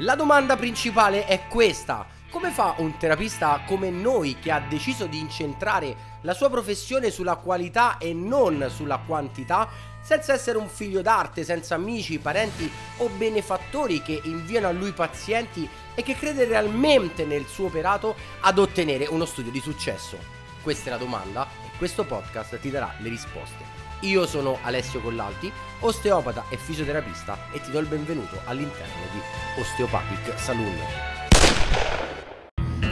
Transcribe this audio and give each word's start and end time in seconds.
La 0.00 0.14
domanda 0.14 0.56
principale 0.56 1.24
è 1.24 1.46
questa. 1.48 2.06
Come 2.28 2.50
fa 2.50 2.74
un 2.78 2.98
terapista 2.98 3.62
come 3.66 3.88
noi 3.88 4.36
che 4.38 4.50
ha 4.50 4.60
deciso 4.60 5.06
di 5.06 5.18
incentrare 5.18 6.18
la 6.20 6.34
sua 6.34 6.50
professione 6.50 7.10
sulla 7.10 7.36
qualità 7.36 7.96
e 7.96 8.12
non 8.12 8.66
sulla 8.68 8.98
quantità, 8.98 9.66
senza 10.02 10.34
essere 10.34 10.58
un 10.58 10.68
figlio 10.68 11.00
d'arte, 11.00 11.44
senza 11.44 11.76
amici, 11.76 12.18
parenti 12.18 12.70
o 12.98 13.08
benefattori 13.08 14.02
che 14.02 14.20
inviano 14.24 14.68
a 14.68 14.72
lui 14.72 14.92
pazienti 14.92 15.66
e 15.94 16.02
che 16.02 16.14
crede 16.14 16.44
realmente 16.44 17.24
nel 17.24 17.46
suo 17.46 17.66
operato 17.66 18.16
ad 18.40 18.58
ottenere 18.58 19.06
uno 19.06 19.24
studio 19.24 19.50
di 19.50 19.60
successo? 19.60 20.18
Questa 20.62 20.88
è 20.88 20.92
la 20.92 20.98
domanda 20.98 21.46
e 21.64 21.74
questo 21.78 22.04
podcast 22.04 22.60
ti 22.60 22.70
darà 22.70 22.92
le 22.98 23.08
risposte. 23.08 23.75
Io 24.00 24.26
sono 24.26 24.58
Alessio 24.62 25.00
Collalti, 25.00 25.50
osteopata 25.80 26.44
e 26.50 26.58
fisioterapista 26.58 27.38
e 27.50 27.62
ti 27.62 27.70
do 27.70 27.78
il 27.78 27.86
benvenuto 27.86 28.38
all'interno 28.44 28.92
di 29.10 29.60
Osteopathic 29.60 30.38
Saloon. 30.38 30.76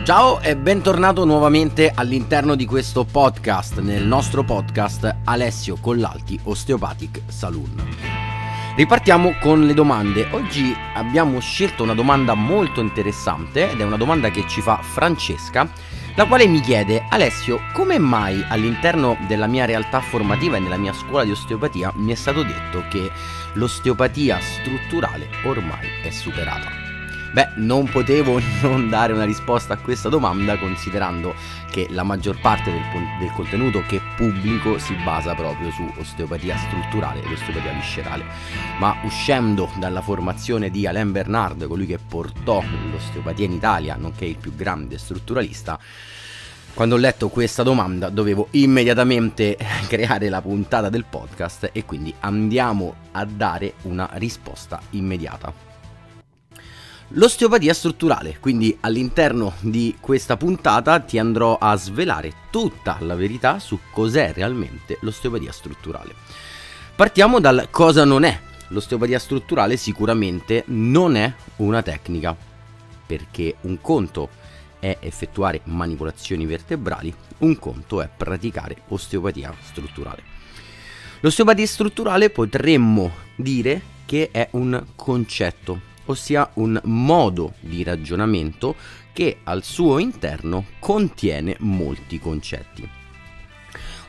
Ciao 0.05 0.41
e 0.41 0.57
bentornato 0.57 1.27
nuovamente 1.27 1.93
all'interno 1.95 2.55
di 2.55 2.65
questo 2.65 3.05
podcast, 3.05 3.81
nel 3.81 4.05
nostro 4.05 4.45
podcast 4.45 5.15
Alessio 5.25 5.77
Collalti 5.79 6.41
Osteopathic 6.45 7.23
Saloon. 7.27 7.83
Ripartiamo 8.75 9.37
con 9.41 9.67
le 9.67 9.75
domande. 9.75 10.27
Oggi 10.33 10.75
abbiamo 10.95 11.39
scelto 11.39 11.83
una 11.83 11.95
domanda 11.95 12.33
molto 12.33 12.81
interessante 12.81 13.71
ed 13.71 13.81
è 13.81 13.85
una 13.85 13.99
domanda 13.99 14.31
che 14.31 14.49
ci 14.49 14.63
fa 14.63 14.81
Francesca 14.83 15.71
la 16.17 16.27
quale 16.27 16.47
mi 16.47 16.61
chiede 16.61 17.05
Alessio 17.09 17.61
come 17.73 17.99
mai 17.99 18.45
all'interno 18.49 19.17
della 19.27 19.47
mia 19.47 19.65
realtà 19.65 20.01
formativa 20.01 20.57
e 20.57 20.61
nella 20.61 20.77
mia 20.77 20.93
scuola 20.93 21.25
di 21.25 21.33
osteopatia 21.33 21.93
mi 21.97 22.13
è 22.13 22.15
stato 22.15 22.43
detto 22.43 22.85
che 22.89 23.11
l'osteopatia 23.55 24.39
strutturale 24.41 25.29
ormai 25.45 25.89
è 26.03 26.11
superata. 26.11 26.84
Beh, 27.35 27.49
non 27.57 27.89
potevo 27.91 28.41
non 28.63 28.89
dare 28.89 29.13
una 29.13 29.25
risposta 29.25 29.75
a 29.75 29.77
questa 29.77 30.09
domanda 30.09 30.57
considerando 30.57 31.35
che 31.69 31.89
la 31.91 32.05
maggior 32.05 32.39
parte 32.41 32.71
del, 32.71 32.81
del, 33.19 33.33
contenuto 33.33 33.83
che 33.89 34.01
pubblico 34.17 34.79
si 34.79 34.95
basa 35.05 35.35
proprio 35.35 35.73
su 35.73 35.85
osteopatia 35.99 36.57
strutturale 36.57 37.25
ed 37.25 37.33
osteopatia 37.33 37.73
viscerale. 37.73 38.25
Ma 38.79 38.95
uscendo 39.03 39.69
dalla 39.81 40.01
formazione 40.01 40.71
di 40.71 40.87
Alain 40.87 41.11
Bernard, 41.11 41.67
colui 41.67 41.87
che 41.87 41.99
portò 41.99 42.63
l'osteopatia 42.93 43.47
in 43.47 43.53
Italia, 43.53 43.97
nonché 43.97 44.27
il 44.27 44.37
più 44.37 44.55
grande 44.55 44.97
strutturalista, 44.97 45.77
quando 46.73 46.95
ho 46.95 46.99
letto 46.99 47.31
questa 47.31 47.65
domanda 47.65 48.11
dovevo 48.11 48.47
immediatamente 48.53 49.59
creare 49.89 50.29
la 50.29 50.41
puntata 50.41 50.89
del 50.89 51.05
podcast 51.05 51.71
e 51.73 51.85
quindi 51.85 52.15
andiamo 52.21 52.95
a 53.11 53.25
dare 53.25 53.75
una 53.83 54.09
risposta 54.13 54.81
immediata. 54.91 55.74
L'osteopatia 57.09 57.75
strutturale, 57.75 58.39
quindi 58.41 58.77
all'interno 58.81 59.55
di 59.61 59.95
questa 60.01 60.37
puntata 60.37 60.99
ti 61.01 61.19
andrò 61.19 61.59
a 61.61 61.77
svelare 61.77 62.33
tutta 62.51 62.97
la 63.01 63.15
verità 63.15 63.59
su 63.59 63.79
cos'è 63.93 64.33
realmente 64.33 64.99
l'osteopatia 65.03 65.53
strutturale. 65.53 66.15
Partiamo 66.97 67.41
dal 67.41 67.69
cosa 67.71 68.05
non 68.05 68.25
è. 68.25 68.41
L'osteopatia 68.69 69.19
strutturale 69.19 69.77
sicuramente 69.77 70.65
non 70.69 71.15
è 71.15 71.33
una 71.57 71.83
tecnica, 71.83 72.35
perché 73.07 73.57
un 73.63 73.81
conto 73.81 74.31
è 74.81 74.97
effettuare 75.01 75.61
manipolazioni 75.65 76.47
vertebrali, 76.47 77.15
un 77.39 77.59
conto 77.59 78.01
è 78.01 78.09
praticare 78.15 78.77
osteopatia 78.89 79.55
strutturale. 79.63 80.23
L'osteopatia 81.21 81.67
strutturale 81.67 82.31
potremmo 82.31 83.13
dire 83.37 83.81
che 84.07 84.31
è 84.33 84.49
un 84.53 84.85
concetto 84.97 85.93
ossia 86.07 86.51
un 86.55 86.81
modo 86.85 87.55
di 87.61 87.83
ragionamento 87.83 88.75
che 89.13 89.39
al 89.45 89.63
suo 89.63 89.99
interno 89.99 90.67
contiene 90.79 91.57
molti 91.61 92.19
concetti. 92.19 92.89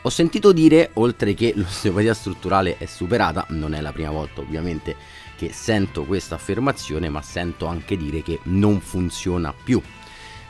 Ho 0.01 0.09
sentito 0.09 0.51
dire, 0.51 0.91
oltre 0.93 1.33
che 1.33 1.53
l'osteopatia 1.55 2.13
strutturale 2.13 2.77
è 2.77 2.85
superata, 2.85 3.45
non 3.49 3.73
è 3.73 3.81
la 3.81 3.91
prima 3.91 4.11
volta 4.11 4.41
ovviamente 4.41 4.95
che 5.35 5.51
sento 5.51 6.03
questa 6.03 6.35
affermazione, 6.35 7.09
ma 7.09 7.21
sento 7.21 7.65
anche 7.65 7.97
dire 7.97 8.21
che 8.21 8.39
non 8.43 8.79
funziona 8.81 9.53
più. 9.53 9.81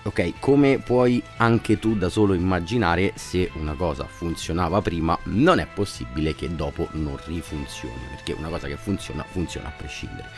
Ok, 0.04 0.34
come 0.40 0.78
puoi 0.80 1.24
anche 1.38 1.80
tu 1.80 1.96
da 1.96 2.10
solo 2.10 2.34
immaginare, 2.34 3.14
se 3.16 3.50
una 3.56 3.74
cosa 3.74 4.06
funzionava 4.06 4.82
prima, 4.82 5.18
non 5.24 5.60
è 5.60 5.66
possibile 5.66 6.36
che 6.36 6.54
dopo 6.54 6.90
non 6.92 7.18
rifunzioni, 7.26 8.02
perché 8.10 8.34
una 8.34 8.50
cosa 8.50 8.68
che 8.68 8.76
funziona 8.76 9.24
funziona 9.24 9.70
a 9.70 9.72
prescindere. 9.72 10.30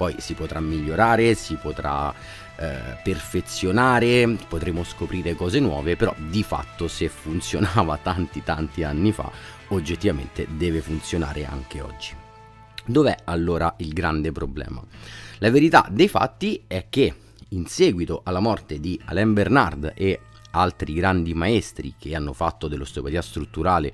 Poi 0.00 0.14
si 0.16 0.32
potrà 0.32 0.60
migliorare, 0.60 1.34
si 1.34 1.56
potrà 1.56 2.10
eh, 2.56 2.96
perfezionare, 3.02 4.34
potremo 4.48 4.82
scoprire 4.82 5.34
cose 5.34 5.60
nuove, 5.60 5.94
però 5.94 6.14
di 6.16 6.42
fatto 6.42 6.88
se 6.88 7.10
funzionava 7.10 7.98
tanti 8.02 8.42
tanti 8.42 8.82
anni 8.82 9.12
fa, 9.12 9.30
oggettivamente 9.68 10.46
deve 10.48 10.80
funzionare 10.80 11.44
anche 11.44 11.82
oggi. 11.82 12.14
Dov'è 12.82 13.14
allora 13.24 13.74
il 13.80 13.92
grande 13.92 14.32
problema? 14.32 14.82
La 15.36 15.50
verità 15.50 15.86
dei 15.90 16.08
fatti 16.08 16.64
è 16.66 16.86
che 16.88 17.14
in 17.48 17.66
seguito 17.66 18.22
alla 18.24 18.40
morte 18.40 18.80
di 18.80 18.98
Alain 19.04 19.34
Bernard 19.34 19.92
e 19.94 20.18
altri 20.52 20.94
grandi 20.94 21.34
maestri 21.34 21.92
che 21.98 22.16
hanno 22.16 22.32
fatto 22.32 22.68
dell'osteopatia 22.68 23.20
strutturale 23.20 23.92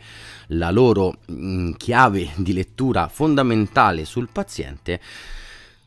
la 0.50 0.71
loro 0.71 1.17
mh, 1.27 1.34
mm, 1.34 1.73
chiave 1.73 2.31
di 2.37 2.53
lettura 2.53 3.09
fondamentale 3.09 4.05
sul 4.05 4.28
paziente, 4.31 5.00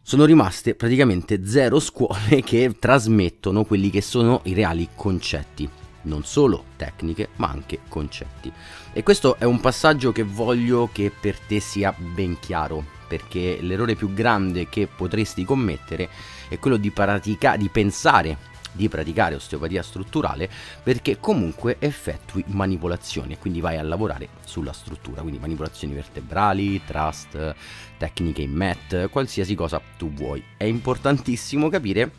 sono 0.09 0.25
rimaste 0.25 0.73
praticamente 0.73 1.45
zero 1.45 1.79
scuole 1.79 2.41
che 2.41 2.77
trasmettono 2.79 3.63
quelli 3.63 3.91
che 3.91 4.01
sono 4.01 4.41
i 4.45 4.55
reali 4.55 4.89
concetti, 4.95 5.69
non 6.03 6.23
solo 6.23 6.63
tecniche 6.77 7.29
ma 7.35 7.49
anche 7.49 7.81
concetti. 7.87 8.51
E 8.91 9.03
questo 9.03 9.35
è 9.37 9.43
un 9.43 9.59
passaggio 9.59 10.11
che 10.11 10.23
voglio 10.23 10.89
che 10.91 11.11
per 11.11 11.37
te 11.37 11.59
sia 11.59 11.93
ben 11.95 12.39
chiaro, 12.39 12.83
perché 13.07 13.59
l'errore 13.61 13.93
più 13.93 14.11
grande 14.11 14.67
che 14.67 14.87
potresti 14.87 15.45
commettere 15.45 16.09
è 16.47 16.57
quello 16.57 16.77
di, 16.77 16.89
pratica- 16.89 17.55
di 17.55 17.69
pensare 17.69 18.35
di 18.79 18.87
praticare 18.87 19.35
osteopatia 19.35 19.83
strutturale 19.83 20.49
perché 20.81 21.19
comunque 21.19 21.75
effettui 21.79 22.45
manipolazioni 22.47 23.33
e 23.33 23.37
quindi 23.37 23.59
vai 23.59 23.77
a 23.77 23.83
lavorare 23.83 24.29
sulla 24.45 24.71
struttura, 24.71 25.19
quindi 25.19 25.37
manipolazioni 25.37 25.93
vertebrali, 25.93 26.81
trust, 26.85 27.55
tecniche 27.97 28.41
in 28.41 28.53
mat, 28.53 29.09
qualsiasi 29.09 29.53
cosa 29.53 29.81
tu 29.97 30.13
vuoi. 30.13 30.41
È 30.55 30.63
importantissimo 30.63 31.67
capire 31.67 32.13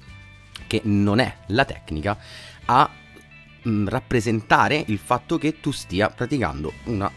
che 0.67 0.83
non 0.85 1.19
è 1.19 1.35
la 1.47 1.65
tecnica 1.65 2.19
a 2.67 2.91
mh, 3.63 3.89
rappresentare 3.89 4.85
il 4.89 4.99
fatto 4.99 5.39
che 5.39 5.61
tu 5.61 5.71
stia 5.71 6.11
praticando 6.11 6.75
un 6.85 7.11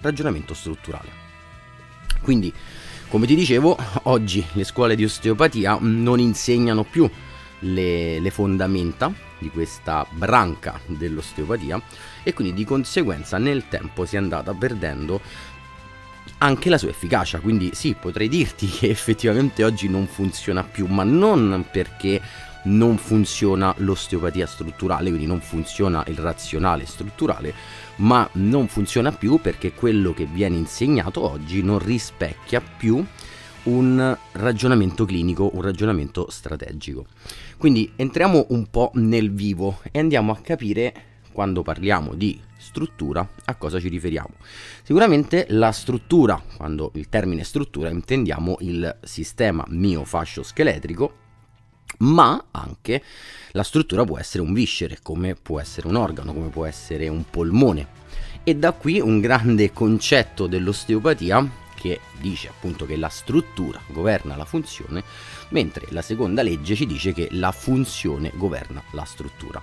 ragionamento 0.00 0.52
strutturale. 0.52 1.28
Quindi, 2.22 2.52
come 3.06 3.26
ti 3.26 3.36
dicevo, 3.36 3.78
oggi 4.04 4.44
le 4.54 4.64
scuole 4.64 4.96
di 4.96 5.04
osteopatia 5.04 5.78
non 5.80 6.18
insegnano 6.18 6.82
più 6.82 7.08
le, 7.60 8.18
le 8.20 8.30
fondamenta 8.30 9.12
di 9.38 9.50
questa 9.50 10.06
branca 10.10 10.78
dell'osteopatia 10.86 11.80
e 12.22 12.34
quindi 12.34 12.54
di 12.54 12.64
conseguenza 12.64 13.38
nel 13.38 13.68
tempo 13.68 14.04
si 14.04 14.16
è 14.16 14.18
andata 14.18 14.52
perdendo 14.52 15.20
anche 16.38 16.68
la 16.68 16.78
sua 16.78 16.88
efficacia. 16.88 17.40
Quindi 17.40 17.70
sì, 17.74 17.94
potrei 17.98 18.28
dirti 18.28 18.66
che 18.68 18.88
effettivamente 18.88 19.64
oggi 19.64 19.88
non 19.88 20.06
funziona 20.06 20.62
più, 20.62 20.86
ma 20.86 21.04
non 21.04 21.66
perché 21.70 22.20
non 22.62 22.98
funziona 22.98 23.74
l'osteopatia 23.78 24.46
strutturale, 24.46 25.08
quindi 25.08 25.26
non 25.26 25.40
funziona 25.40 26.04
il 26.08 26.18
razionale 26.18 26.84
strutturale, 26.84 27.54
ma 27.96 28.28
non 28.32 28.68
funziona 28.68 29.12
più 29.12 29.38
perché 29.40 29.72
quello 29.72 30.12
che 30.12 30.26
viene 30.26 30.56
insegnato 30.56 31.22
oggi 31.22 31.62
non 31.62 31.78
rispecchia 31.78 32.60
più 32.60 33.04
un 33.64 34.16
ragionamento 34.32 35.04
clinico, 35.04 35.50
un 35.54 35.62
ragionamento 35.62 36.30
strategico. 36.30 37.06
Quindi 37.56 37.92
entriamo 37.96 38.46
un 38.50 38.68
po' 38.70 38.90
nel 38.94 39.32
vivo 39.32 39.80
e 39.90 39.98
andiamo 39.98 40.32
a 40.32 40.38
capire 40.38 40.94
quando 41.32 41.62
parliamo 41.62 42.14
di 42.14 42.40
struttura 42.56 43.26
a 43.44 43.54
cosa 43.54 43.80
ci 43.80 43.88
riferiamo. 43.88 44.34
Sicuramente 44.82 45.46
la 45.50 45.72
struttura, 45.72 46.42
quando 46.56 46.90
il 46.94 47.08
termine 47.08 47.44
struttura 47.44 47.88
intendiamo 47.88 48.56
il 48.60 48.98
sistema 49.02 49.64
miofascio-scheletrico, 49.68 51.14
ma 51.98 52.46
anche 52.50 53.02
la 53.52 53.62
struttura 53.62 54.04
può 54.04 54.18
essere 54.18 54.42
un 54.42 54.52
viscere, 54.52 54.98
come 55.02 55.34
può 55.34 55.60
essere 55.60 55.88
un 55.88 55.96
organo, 55.96 56.32
come 56.32 56.48
può 56.48 56.64
essere 56.64 57.08
un 57.08 57.24
polmone. 57.28 57.98
E 58.42 58.56
da 58.56 58.72
qui 58.72 59.00
un 59.00 59.20
grande 59.20 59.72
concetto 59.72 60.46
dell'osteopatia 60.46 61.68
che 61.80 62.00
dice 62.18 62.48
appunto 62.48 62.84
che 62.84 62.96
la 62.96 63.08
struttura 63.08 63.80
governa 63.86 64.36
la 64.36 64.44
funzione, 64.44 65.02
mentre 65.48 65.86
la 65.90 66.02
seconda 66.02 66.42
legge 66.42 66.74
ci 66.74 66.84
dice 66.84 67.14
che 67.14 67.28
la 67.32 67.52
funzione 67.52 68.30
governa 68.34 68.82
la 68.90 69.04
struttura. 69.04 69.62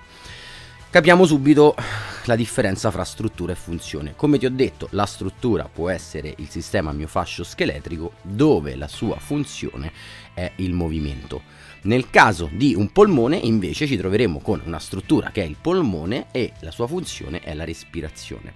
Capiamo 0.90 1.26
subito 1.26 1.76
la 2.24 2.34
differenza 2.34 2.90
fra 2.90 3.04
struttura 3.04 3.52
e 3.52 3.56
funzione. 3.56 4.14
Come 4.16 4.38
ti 4.38 4.46
ho 4.46 4.50
detto, 4.50 4.88
la 4.92 5.04
struttura 5.04 5.68
può 5.70 5.90
essere 5.90 6.34
il 6.38 6.48
sistema 6.48 6.92
miofascio 6.92 7.44
scheletrico 7.44 8.14
dove 8.22 8.74
la 8.74 8.88
sua 8.88 9.18
funzione 9.18 9.92
è 10.32 10.50
il 10.56 10.72
movimento. 10.72 11.42
Nel 11.82 12.08
caso 12.10 12.48
di 12.50 12.74
un 12.74 12.90
polmone 12.90 13.36
invece 13.36 13.86
ci 13.86 13.98
troveremo 13.98 14.40
con 14.40 14.62
una 14.64 14.78
struttura 14.78 15.30
che 15.30 15.42
è 15.42 15.46
il 15.46 15.56
polmone 15.60 16.26
e 16.32 16.52
la 16.60 16.70
sua 16.70 16.86
funzione 16.86 17.40
è 17.40 17.52
la 17.52 17.64
respirazione. 17.64 18.54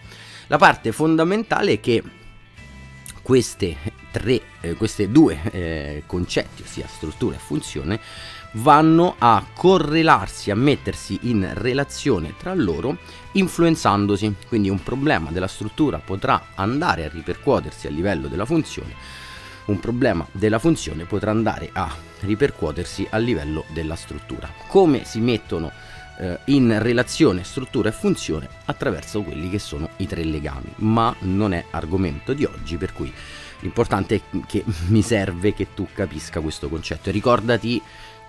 La 0.49 0.57
parte 0.57 0.91
fondamentale 0.91 1.73
è 1.73 1.81
che 1.81 2.03
queste 3.23 3.77
tre, 4.11 4.41
eh, 4.61 4.75
queste 4.75 5.11
due 5.11 5.41
eh, 5.51 6.03
concetti, 6.07 6.63
ossia 6.63 6.87
struttura 6.87 7.37
e 7.37 7.39
funzione, 7.39 8.01
vanno 8.53 9.15
a 9.19 9.45
correlarsi, 9.55 10.51
a 10.51 10.55
mettersi 10.55 11.19
in 11.23 11.49
relazione 11.55 12.35
tra 12.37 12.55
loro 12.55 12.99
influenzandosi. 13.33 14.35
Quindi 14.47 14.69
un 14.69 14.83
problema 14.83 15.31
della 15.31 15.47
struttura 15.47 15.99
potrà 15.99 16.49
andare 16.55 17.07
a 17.07 17.11
ripercuotersi 17.11 17.87
a 17.87 17.91
livello 17.91 18.29
della 18.29 18.45
funzione, 18.45 18.95
un 19.65 19.79
problema 19.79 20.27
della 20.33 20.59
funzione 20.59 21.05
potrà 21.05 21.31
andare 21.31 21.71
a 21.73 21.95
ripercuotersi 22.21 23.07
a 23.11 23.17
livello 23.19 23.65
della 23.73 23.97
struttura. 23.97 24.53
Come 24.67 25.05
si 25.05 25.21
mettono 25.21 25.71
eh, 26.19 26.39
in 26.47 26.79
relazione 26.81 27.45
struttura 27.45 27.89
e 27.89 27.93
funzione 27.93 28.49
attraverso 28.67 29.23
quelli 29.23 29.49
che 29.51 29.59
sono 29.59 29.91
i 29.99 30.07
tre 30.07 30.25
legami, 30.25 30.73
ma 30.77 31.15
non 31.21 31.53
è 31.53 31.65
argomento 31.71 32.33
di 32.33 32.45
oggi, 32.45 32.77
per 32.77 32.93
cui 32.93 33.13
l'importante 33.61 34.17
è 34.17 34.23
che 34.47 34.65
mi 34.89 35.03
serve 35.03 35.53
che 35.55 35.69
tu 35.75 35.87
capisca 35.93 36.41
questo 36.41 36.69
concetto. 36.69 37.09
E 37.09 37.13
ricordati 37.13 37.81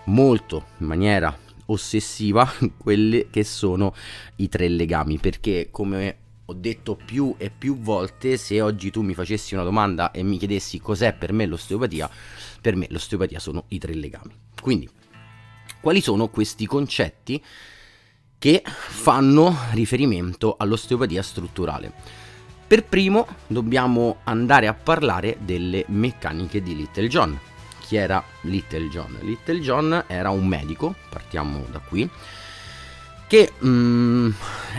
molto 0.05 0.65
in 0.79 0.87
maniera 0.87 1.35
ossessiva 1.65 2.49
quelli 2.77 3.27
che 3.29 3.43
sono 3.43 3.93
i 4.37 4.49
tre 4.49 4.67
legami 4.67 5.17
perché 5.17 5.69
come 5.71 6.17
ho 6.45 6.53
detto 6.53 6.97
più 7.03 7.35
e 7.37 7.49
più 7.49 7.79
volte 7.79 8.35
se 8.35 8.59
oggi 8.59 8.91
tu 8.91 9.01
mi 9.01 9.13
facessi 9.13 9.53
una 9.53 9.63
domanda 9.63 10.11
e 10.11 10.23
mi 10.23 10.37
chiedessi 10.37 10.79
cos'è 10.79 11.13
per 11.13 11.31
me 11.31 11.45
l'osteopatia 11.45 12.09
per 12.59 12.75
me 12.75 12.87
l'osteopatia 12.89 13.39
sono 13.39 13.65
i 13.69 13.77
tre 13.77 13.93
legami. 13.93 14.33
Quindi 14.59 14.89
quali 15.83 15.99
sono 15.99 16.29
questi 16.29 16.65
concetti 16.65 17.43
che 18.39 18.63
fanno 18.65 19.53
riferimento 19.73 20.55
all'osteopatia 20.57 21.21
strutturale 21.21 21.91
per 22.65 22.85
primo 22.85 23.27
dobbiamo 23.47 24.19
andare 24.23 24.67
a 24.67 24.73
parlare 24.73 25.35
delle 25.41 25.83
meccaniche 25.89 26.63
di 26.63 26.73
Little 26.73 27.07
John 27.09 27.39
chi 27.93 27.97
era 27.97 28.23
Little 28.41 28.87
John? 28.87 29.17
Little 29.21 29.59
John 29.59 30.03
era 30.07 30.29
un 30.29 30.47
medico, 30.47 30.95
partiamo 31.09 31.63
da 31.69 31.79
qui, 31.79 32.09
che 33.27 33.51
mm, 33.63 34.29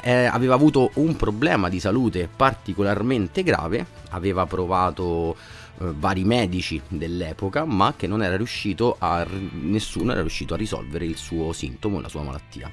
eh, 0.03 0.25
aveva 0.25 0.55
avuto 0.55 0.91
un 0.95 1.15
problema 1.15 1.69
di 1.69 1.79
salute 1.79 2.29
particolarmente 2.35 3.43
grave, 3.43 3.87
aveva 4.11 4.47
provato 4.47 5.37
eh, 5.81 5.93
vari 5.97 6.25
medici 6.25 6.81
dell'epoca, 6.89 7.65
ma 7.65 7.95
che 7.97 8.07
non 8.07 8.23
era 8.23 8.37
riuscito 8.37 8.97
a 8.99 9.27
nessuno 9.53 10.13
era 10.13 10.21
riuscito 10.21 10.55
a 10.55 10.57
risolvere 10.57 11.05
il 11.05 11.17
suo 11.17 11.53
sintomo, 11.53 12.01
la 12.01 12.09
sua 12.09 12.23
malattia. 12.23 12.71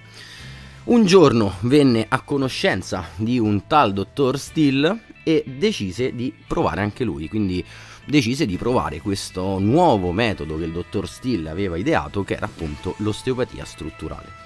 Un 0.84 1.06
giorno 1.06 1.56
venne 1.62 2.06
a 2.10 2.22
conoscenza 2.22 3.06
di 3.16 3.38
un 3.38 3.68
tal 3.68 3.94
dottor 3.94 4.40
Steele 4.40 5.04
e 5.24 5.44
decise 5.46 6.16
di 6.16 6.34
provare 6.48 6.82
anche 6.82 7.04
lui, 7.04 7.28
quindi 7.28 7.64
decise 8.06 8.46
di 8.46 8.58
provare 8.58 9.00
questo 9.00 9.60
nuovo 9.60 10.12
metodo 10.12 10.58
che 10.58 10.64
il 10.64 10.72
dottor 10.72 11.08
Steele 11.08 11.50
aveva 11.50 11.78
ideato, 11.78 12.24
che 12.24 12.34
era 12.34 12.48
appunto 12.48 12.96
l'osteopatia 12.98 13.64
strutturale. 13.64 14.41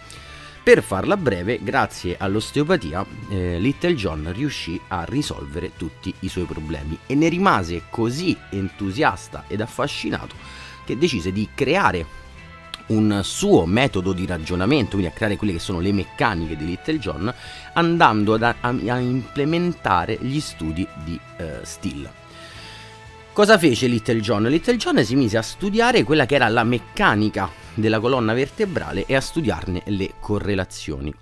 Per 0.65 0.81
farla 0.81 1.15
breve, 1.15 1.59
grazie 1.61 2.15
all'osteopatia, 2.17 3.05
eh, 3.29 3.59
Little 3.59 3.93
John 3.93 4.33
riuscì 4.33 4.81
a 4.87 5.03
risolvere 5.03 5.73
tutti 5.77 6.11
i 6.21 6.27
suoi 6.27 6.45
problemi 6.45 6.97
e 7.05 7.13
ne 7.13 7.29
rimase 7.29 7.83
così 7.91 8.35
entusiasta 8.49 9.43
ed 9.47 9.61
affascinato 9.61 10.33
che 10.83 10.97
decise 10.97 11.31
di 11.31 11.49
creare 11.53 12.03
un 12.87 13.19
suo 13.23 13.67
metodo 13.67 14.11
di 14.11 14.25
ragionamento, 14.25 14.93
quindi 14.93 15.05
a 15.09 15.11
creare 15.11 15.35
quelle 15.35 15.53
che 15.53 15.59
sono 15.59 15.79
le 15.79 15.93
meccaniche 15.93 16.57
di 16.57 16.65
Little 16.65 16.97
John, 16.97 17.31
andando 17.73 18.33
ad, 18.33 18.41
a, 18.41 18.55
a 18.61 18.97
implementare 18.97 20.17
gli 20.19 20.39
studi 20.39 20.87
di 21.03 21.19
eh, 21.37 21.59
Steele. 21.61 22.24
Cosa 23.35 23.57
fece 23.57 23.87
Little 23.87 24.21
John? 24.21 24.43
Little 24.43 24.77
John 24.77 25.03
si 25.03 25.13
mise 25.17 25.35
a 25.35 25.41
studiare 25.41 26.05
quella 26.05 26.25
che 26.25 26.35
era 26.35 26.47
la 26.47 26.63
meccanica 26.63 27.51
della 27.73 27.99
colonna 27.99 28.31
vertebrale 28.31 29.05
e 29.05 29.13
a 29.13 29.19
studiarne 29.19 29.83
le 29.87 30.13
correlazioni. 30.21 31.13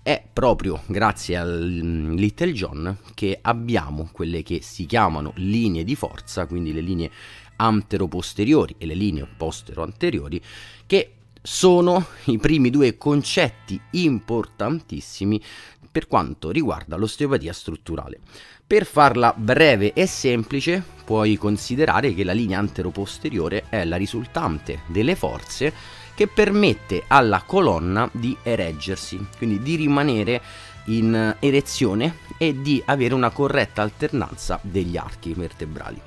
È 0.00 0.22
proprio 0.32 0.82
grazie 0.86 1.36
a 1.36 1.44
Little 1.44 2.52
John 2.52 2.96
che 3.14 3.40
abbiamo 3.42 4.08
quelle 4.12 4.44
che 4.44 4.62
si 4.62 4.86
chiamano 4.86 5.32
linee 5.38 5.82
di 5.82 5.96
forza, 5.96 6.46
quindi 6.46 6.72
le 6.72 6.82
linee 6.82 7.10
antero-posteriori 7.56 8.76
e 8.78 8.86
le 8.86 8.94
linee 8.94 9.26
postero-anteriori, 9.36 10.40
che 10.86 11.14
sono 11.42 12.06
i 12.26 12.38
primi 12.38 12.70
due 12.70 12.96
concetti 12.96 13.80
importantissimi 13.90 15.42
per 15.90 16.06
quanto 16.06 16.50
riguarda 16.50 16.96
l'osteopatia 16.96 17.52
strutturale. 17.52 18.20
Per 18.68 18.84
farla 18.84 19.32
breve 19.36 19.92
e 19.92 20.06
semplice, 20.06 20.82
puoi 21.04 21.36
considerare 21.36 22.12
che 22.14 22.24
la 22.24 22.32
linea 22.32 22.58
antero-posteriore 22.58 23.66
è 23.68 23.84
la 23.84 23.94
risultante 23.94 24.80
delle 24.88 25.14
forze 25.14 25.72
che 26.16 26.26
permette 26.26 27.04
alla 27.06 27.44
colonna 27.46 28.10
di 28.12 28.36
ereggersi, 28.42 29.24
quindi 29.36 29.62
di 29.62 29.76
rimanere 29.76 30.42
in 30.86 31.36
erezione 31.38 32.16
e 32.38 32.60
di 32.60 32.82
avere 32.84 33.14
una 33.14 33.30
corretta 33.30 33.82
alternanza 33.82 34.58
degli 34.62 34.96
archi 34.96 35.32
vertebrali. 35.32 36.00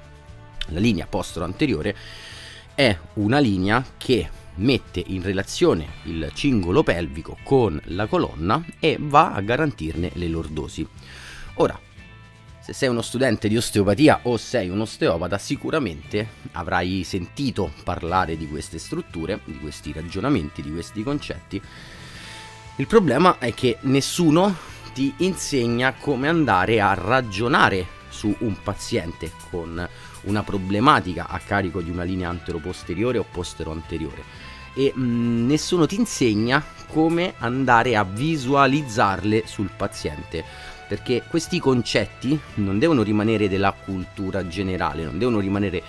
La 0.67 0.79
linea 0.81 1.07
postero-anteriore 1.07 1.95
è 2.75 2.97
una 3.13 3.39
linea 3.39 3.85
che 3.95 4.29
mette 4.55 5.01
in 5.07 5.21
relazione 5.21 5.87
il 6.03 6.29
cingolo 6.33 6.83
pelvico 6.83 7.37
con 7.41 7.79
la 7.85 8.07
colonna 8.07 8.61
e 8.81 8.97
va 8.99 9.31
a 9.31 9.39
garantirne 9.39 10.11
le 10.15 10.27
lordosi. 10.27 10.85
Ora, 11.55 11.79
se 12.69 12.73
sei 12.73 12.89
uno 12.89 13.01
studente 13.01 13.47
di 13.47 13.57
osteopatia 13.57 14.19
o 14.23 14.37
sei 14.37 14.69
un 14.69 14.81
osteopata, 14.81 15.37
sicuramente 15.37 16.27
avrai 16.53 17.03
sentito 17.03 17.71
parlare 17.83 18.37
di 18.37 18.47
queste 18.47 18.77
strutture, 18.77 19.39
di 19.45 19.57
questi 19.59 19.91
ragionamenti, 19.91 20.61
di 20.61 20.71
questi 20.71 21.01
concetti. 21.03 21.61
Il 22.75 22.87
problema 22.87 23.39
è 23.39 23.53
che 23.53 23.77
nessuno 23.81 24.55
ti 24.93 25.13
insegna 25.17 25.93
come 25.93 26.27
andare 26.27 26.79
a 26.79 26.93
ragionare 26.93 27.97
su 28.09 28.35
un 28.39 28.55
paziente 28.61 29.31
con 29.49 29.87
una 30.21 30.43
problematica 30.43 31.27
a 31.27 31.39
carico 31.39 31.81
di 31.81 31.89
una 31.89 32.03
linea 32.03 32.29
antero-posteriore 32.29 33.17
o 33.17 33.25
postero-anteriore 33.29 34.23
e 34.73 34.91
mh, 34.93 35.01
mm, 35.01 35.47
nessuno 35.47 35.85
ti 35.85 35.95
insegna 35.95 36.63
come 36.87 37.33
andare 37.39 37.95
a 37.95 38.03
visualizzarle 38.03 39.43
sul 39.45 39.69
paziente 39.75 40.43
perché 40.89 41.21
questi 41.29 41.59
concetti 41.59 42.37
non 42.55 42.79
devono 42.79 43.03
rimanere 43.03 43.47
della 43.47 43.71
cultura 43.73 44.47
generale, 44.47 45.03
non 45.03 45.19
devono 45.19 45.39
rimanere 45.39 45.83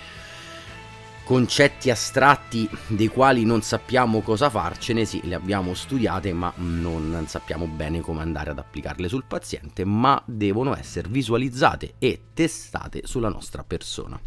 concetti 1.23 1.89
astratti 1.89 2.69
dei 2.85 3.07
quali 3.07 3.43
non 3.43 3.63
sappiamo 3.63 4.21
cosa 4.21 4.51
farcene, 4.51 5.05
sì, 5.05 5.21
le 5.23 5.33
abbiamo 5.33 5.73
studiate 5.73 6.33
ma 6.33 6.53
non 6.57 7.25
sappiamo 7.27 7.65
bene 7.65 8.01
come 8.01 8.21
andare 8.21 8.51
ad 8.51 8.59
applicarle 8.59 9.07
sul 9.07 9.23
paziente, 9.25 9.85
ma 9.85 10.21
devono 10.27 10.77
essere 10.77 11.09
visualizzate 11.09 11.95
e 11.97 12.19
testate 12.35 13.01
sulla 13.05 13.29
nostra 13.29 13.63
persona. 13.63 14.19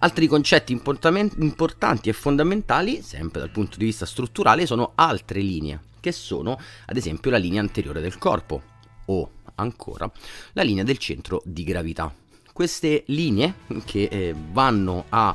Altri 0.00 0.26
concetti 0.26 0.72
importanti 0.72 2.10
e 2.10 2.12
fondamentali, 2.12 3.00
sempre 3.00 3.40
dal 3.40 3.50
punto 3.50 3.78
di 3.78 3.86
vista 3.86 4.04
strutturale, 4.04 4.66
sono 4.66 4.92
altre 4.94 5.40
linee, 5.40 5.80
che 6.00 6.12
sono 6.12 6.58
ad 6.84 6.96
esempio 6.98 7.30
la 7.30 7.38
linea 7.38 7.62
anteriore 7.62 8.02
del 8.02 8.18
corpo 8.18 8.76
o 9.06 9.30
ancora 9.58 10.10
la 10.52 10.62
linea 10.62 10.84
del 10.84 10.98
centro 10.98 11.42
di 11.44 11.64
gravità. 11.64 12.12
Queste 12.52 13.04
linee 13.06 13.54
che 13.84 14.08
eh, 14.10 14.34
vanno 14.52 15.04
a 15.10 15.34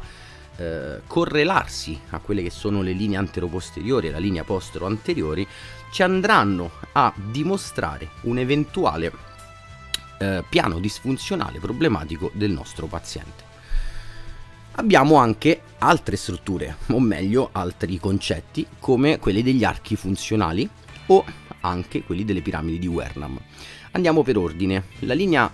eh, 0.56 1.02
correlarsi 1.08 2.00
a 2.10 2.20
quelle 2.20 2.44
che 2.44 2.50
sono 2.50 2.82
le 2.82 2.92
linee 2.92 3.18
antero-posteriori 3.18 4.08
e 4.08 4.12
la 4.12 4.18
linea 4.20 4.44
postero-anteriori 4.44 5.48
ci 5.92 6.04
andranno 6.04 6.72
a 6.94 7.14
dimostrare 7.16 8.10
un 8.22 8.38
eventuale 8.38 9.12
eh, 10.20 10.44
piano 10.48 10.80
disfunzionale 10.80 11.60
problematico 11.60 12.32
del 12.34 12.52
nostro 12.52 12.88
paziente. 12.88 13.52
Abbiamo 14.76 15.18
anche 15.18 15.62
altre 15.80 16.16
strutture, 16.16 16.78
o 16.88 17.00
meglio 17.00 17.50
altri 17.52 18.00
concetti, 18.00 18.66
come 18.80 19.20
quelli 19.20 19.44
degli 19.44 19.64
archi 19.64 19.96
funzionali 19.96 20.68
o 21.08 21.24
anche 21.62 22.04
quelli 22.04 22.26
delle 22.26 22.42
piramidi 22.42 22.80
di 22.80 22.88
Wernham. 22.88 23.40
Andiamo 23.96 24.24
per 24.24 24.38
ordine. 24.38 24.86
La 25.00 25.14
linea 25.14 25.52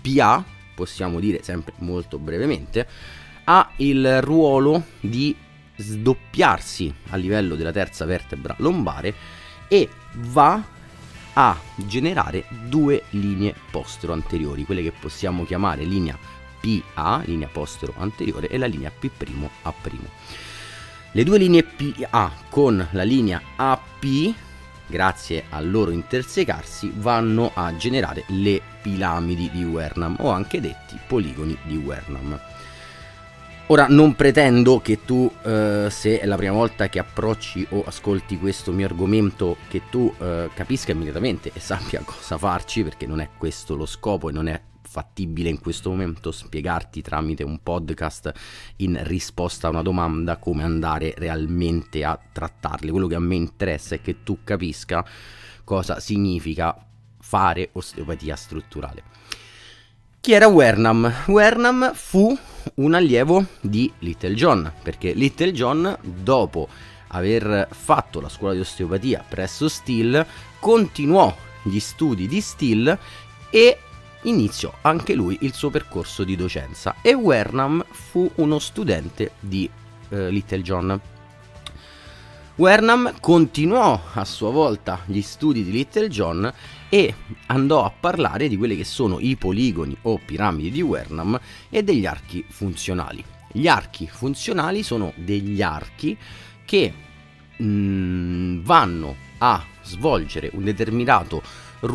PA, 0.00 0.44
possiamo 0.74 1.20
dire 1.20 1.42
sempre 1.42 1.74
molto 1.78 2.18
brevemente, 2.18 2.88
ha 3.44 3.70
il 3.76 4.22
ruolo 4.22 4.84
di 5.00 5.36
sdoppiarsi 5.76 6.92
a 7.10 7.16
livello 7.16 7.54
della 7.54 7.70
terza 7.70 8.06
vertebra 8.06 8.54
lombare 8.58 9.14
e 9.68 9.88
va 10.14 10.62
a 11.34 11.58
generare 11.76 12.46
due 12.66 13.04
linee 13.10 13.54
postero 13.70 14.14
anteriori, 14.14 14.64
quelle 14.64 14.82
che 14.82 14.92
possiamo 14.98 15.44
chiamare 15.44 15.84
linea 15.84 16.18
PA, 16.60 17.20
linea 17.26 17.48
postero 17.48 17.92
anteriore, 17.98 18.48
e 18.48 18.56
la 18.56 18.66
linea 18.66 18.90
P' 18.90 19.10
A'. 19.62 19.74
Le 21.12 21.24
due 21.24 21.36
linee 21.36 21.62
PA 21.62 22.32
con 22.48 22.88
la 22.92 23.02
linea 23.02 23.40
AP, 23.56 24.34
grazie 24.92 25.44
al 25.48 25.70
loro 25.70 25.90
intersecarsi, 25.90 26.92
vanno 26.94 27.50
a 27.54 27.74
generare 27.76 28.24
le 28.28 28.60
piramidi 28.82 29.50
di 29.50 29.64
Wernham 29.64 30.16
o 30.18 30.28
anche 30.28 30.60
detti 30.60 30.98
poligoni 31.06 31.56
di 31.62 31.76
Wernham. 31.78 32.38
Ora 33.68 33.86
non 33.88 34.14
pretendo 34.14 34.80
che 34.80 35.02
tu, 35.06 35.32
eh, 35.44 35.86
se 35.88 36.20
è 36.20 36.26
la 36.26 36.36
prima 36.36 36.52
volta 36.52 36.90
che 36.90 36.98
approcci 36.98 37.66
o 37.70 37.82
ascolti 37.86 38.38
questo 38.38 38.70
mio 38.70 38.84
argomento, 38.84 39.56
che 39.68 39.82
tu 39.88 40.12
eh, 40.18 40.50
capisca 40.52 40.92
immediatamente 40.92 41.50
e 41.54 41.58
sappia 41.58 42.02
cosa 42.04 42.36
farci, 42.36 42.82
perché 42.82 43.06
non 43.06 43.20
è 43.20 43.30
questo 43.38 43.74
lo 43.74 43.86
scopo 43.86 44.28
e 44.28 44.32
non 44.32 44.46
è 44.46 44.60
fattibile 44.82 45.48
in 45.48 45.58
questo 45.58 45.90
momento 45.90 46.30
spiegarti 46.32 47.02
tramite 47.02 47.42
un 47.42 47.62
podcast 47.62 48.32
in 48.76 49.00
risposta 49.04 49.66
a 49.66 49.70
una 49.70 49.82
domanda 49.82 50.36
come 50.36 50.62
andare 50.62 51.14
realmente 51.16 52.04
a 52.04 52.18
trattarle. 52.32 52.90
Quello 52.90 53.06
che 53.06 53.14
a 53.14 53.20
me 53.20 53.36
interessa 53.36 53.94
è 53.94 54.00
che 54.00 54.22
tu 54.22 54.38
capisca 54.44 55.04
cosa 55.64 56.00
significa 56.00 56.76
fare 57.20 57.70
osteopatia 57.72 58.36
strutturale. 58.36 59.02
Chi 60.20 60.32
era 60.32 60.46
Wernham? 60.46 61.12
Wernham 61.26 61.92
fu 61.94 62.38
un 62.74 62.94
allievo 62.94 63.44
di 63.60 63.92
Little 64.00 64.34
John, 64.34 64.72
perché 64.82 65.14
Little 65.14 65.52
John, 65.52 65.98
dopo 66.00 66.68
aver 67.08 67.68
fatto 67.70 68.20
la 68.20 68.28
scuola 68.28 68.54
di 68.54 68.60
osteopatia 68.60 69.24
presso 69.28 69.68
Steele, 69.68 70.26
continuò 70.60 71.34
gli 71.62 71.80
studi 71.80 72.28
di 72.28 72.40
Steele 72.40 72.98
e 73.50 73.78
iniziò 74.22 74.72
anche 74.82 75.14
lui 75.14 75.38
il 75.40 75.52
suo 75.52 75.70
percorso 75.70 76.24
di 76.24 76.36
docenza 76.36 76.96
e 77.02 77.14
Wernham 77.14 77.84
fu 77.90 78.30
uno 78.36 78.58
studente 78.58 79.32
di 79.40 79.68
eh, 80.08 80.30
Little 80.30 80.62
John. 80.62 81.00
Wernham 82.56 83.14
continuò 83.18 83.98
a 84.12 84.24
sua 84.24 84.50
volta 84.50 85.00
gli 85.06 85.22
studi 85.22 85.64
di 85.64 85.70
Little 85.70 86.08
John 86.08 86.52
e 86.88 87.14
andò 87.46 87.84
a 87.84 87.90
parlare 87.98 88.48
di 88.48 88.56
quelli 88.56 88.76
che 88.76 88.84
sono 88.84 89.18
i 89.18 89.36
poligoni 89.36 89.96
o 90.02 90.20
piramidi 90.24 90.70
di 90.70 90.82
Wernham 90.82 91.40
e 91.70 91.82
degli 91.82 92.04
archi 92.04 92.44
funzionali. 92.46 93.24
Gli 93.50 93.66
archi 93.66 94.06
funzionali 94.06 94.82
sono 94.82 95.12
degli 95.16 95.62
archi 95.62 96.16
che 96.64 96.92
mh, 97.56 97.64
mm, 97.64 98.60
vanno 98.62 99.16
a 99.38 99.64
svolgere 99.82 100.50
un 100.52 100.64
determinato 100.64 101.42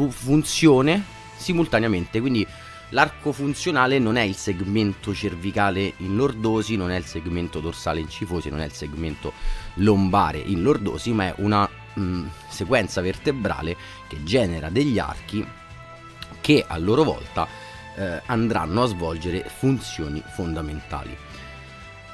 funzione 0.10 1.15
simultaneamente, 1.38 2.20
quindi 2.20 2.46
L'arco 2.91 3.34
funzionale 3.34 4.00
non 4.00 4.15
è 4.15 4.22
il 4.22 4.36
segmento 4.36 5.13
cervicale 5.13 5.94
in 5.98 6.15
lordosi, 6.15 6.77
non 6.77 6.89
è 6.89 6.96
il 6.96 7.03
segmento 7.03 7.60
dorsale 7.60 8.00
in 8.00 8.08
cifosi, 8.08 8.50
non 8.50 8.62
è 8.62 8.65
il 8.65 8.72
segmento 8.72 9.34
lombare 9.75 10.38
in 10.38 10.62
lordosi, 10.62 11.12
ma 11.12 11.25
è 11.25 11.34
una 11.39 11.67
mh, 11.67 12.01
mm, 12.01 12.27
sequenza 12.48 13.01
vertebrale 13.01 13.75
che 14.08 14.24
genera 14.24 14.70
degli 14.70 15.00
archi 15.00 15.46
che 16.39 16.63
a 16.65 16.77
loro 16.77 17.03
volta 17.03 17.46
eh, 17.98 18.22
andranno 18.27 18.84
a 18.84 18.88
svolgere 18.88 19.44
funzioni 19.44 20.24
fondamentali. 20.25 21.15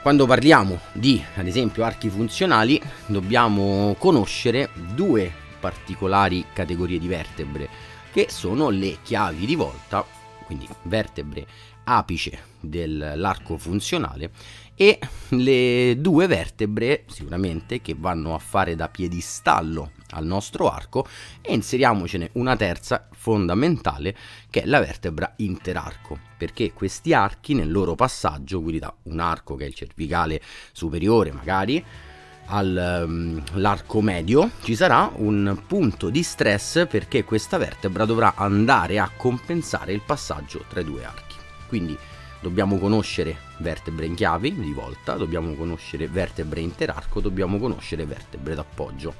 Quando 0.01 0.25
parliamo 0.25 0.79
di, 0.91 1.23
ad 1.35 1.45
esempio, 1.45 1.83
archi 1.83 2.09
funzionali, 2.09 2.81
dobbiamo 3.05 3.95
conoscere 3.99 4.69
due 4.73 5.31
particolari 5.59 6.45
categorie 6.51 6.97
di 6.97 7.07
vertebre, 7.07 7.69
che 8.13 8.27
sono 8.29 8.69
le 8.69 8.99
chiavi 9.01 9.47
di 9.47 9.55
volta 9.55 10.05
quindi 10.45 10.67
vertebre 10.83 11.47
apice 11.85 12.51
dell'arco 12.59 13.57
funzionale 13.57 14.29
e 14.75 14.99
le 15.29 15.95
due 15.97 16.27
vertebre 16.27 17.05
sicuramente 17.07 17.81
che 17.81 17.95
vanno 17.97 18.35
a 18.35 18.39
fare 18.39 18.75
da 18.75 18.87
piedistallo 18.87 19.91
al 20.11 20.25
nostro 20.25 20.69
arco 20.69 21.07
e 21.41 21.53
inseriamocene 21.53 22.29
una 22.33 22.55
terza 22.55 23.07
fondamentale 23.11 24.15
che 24.51 24.61
è 24.61 24.65
la 24.65 24.79
vertebra 24.79 25.33
interarco 25.37 26.19
perché 26.37 26.71
questi 26.71 27.13
archi 27.13 27.55
nel 27.55 27.71
loro 27.71 27.95
passaggio 27.95 28.61
quindi 28.61 28.79
da 28.79 28.93
un 29.03 29.19
arco 29.19 29.55
che 29.55 29.65
è 29.65 29.67
il 29.67 29.73
cervicale 29.73 30.39
superiore 30.71 31.31
magari 31.31 31.83
all'arco 32.45 33.99
ehm, 33.99 34.03
medio 34.03 34.51
ci 34.61 34.75
sarà 34.75 35.11
un 35.15 35.61
punto 35.67 36.09
di 36.09 36.23
stress 36.23 36.85
perché 36.87 37.23
questa 37.23 37.57
vertebra 37.57 38.05
dovrà 38.05 38.33
andare 38.35 38.99
a 38.99 39.09
compensare 39.15 39.93
il 39.93 40.01
passaggio 40.05 40.65
tra 40.67 40.81
i 40.81 40.85
due 40.85 41.05
archi. 41.05 41.35
Quindi 41.67 41.97
dobbiamo 42.41 42.77
conoscere 42.77 43.37
vertebre 43.57 44.05
in 44.05 44.15
chiavi 44.15 44.55
di 44.55 44.73
volta, 44.73 45.13
dobbiamo 45.13 45.53
conoscere 45.55 46.07
vertebre 46.07 46.59
interarco, 46.59 47.21
dobbiamo 47.21 47.57
conoscere 47.57 48.05
vertebre 48.05 48.53
d'appoggio. 48.55 49.13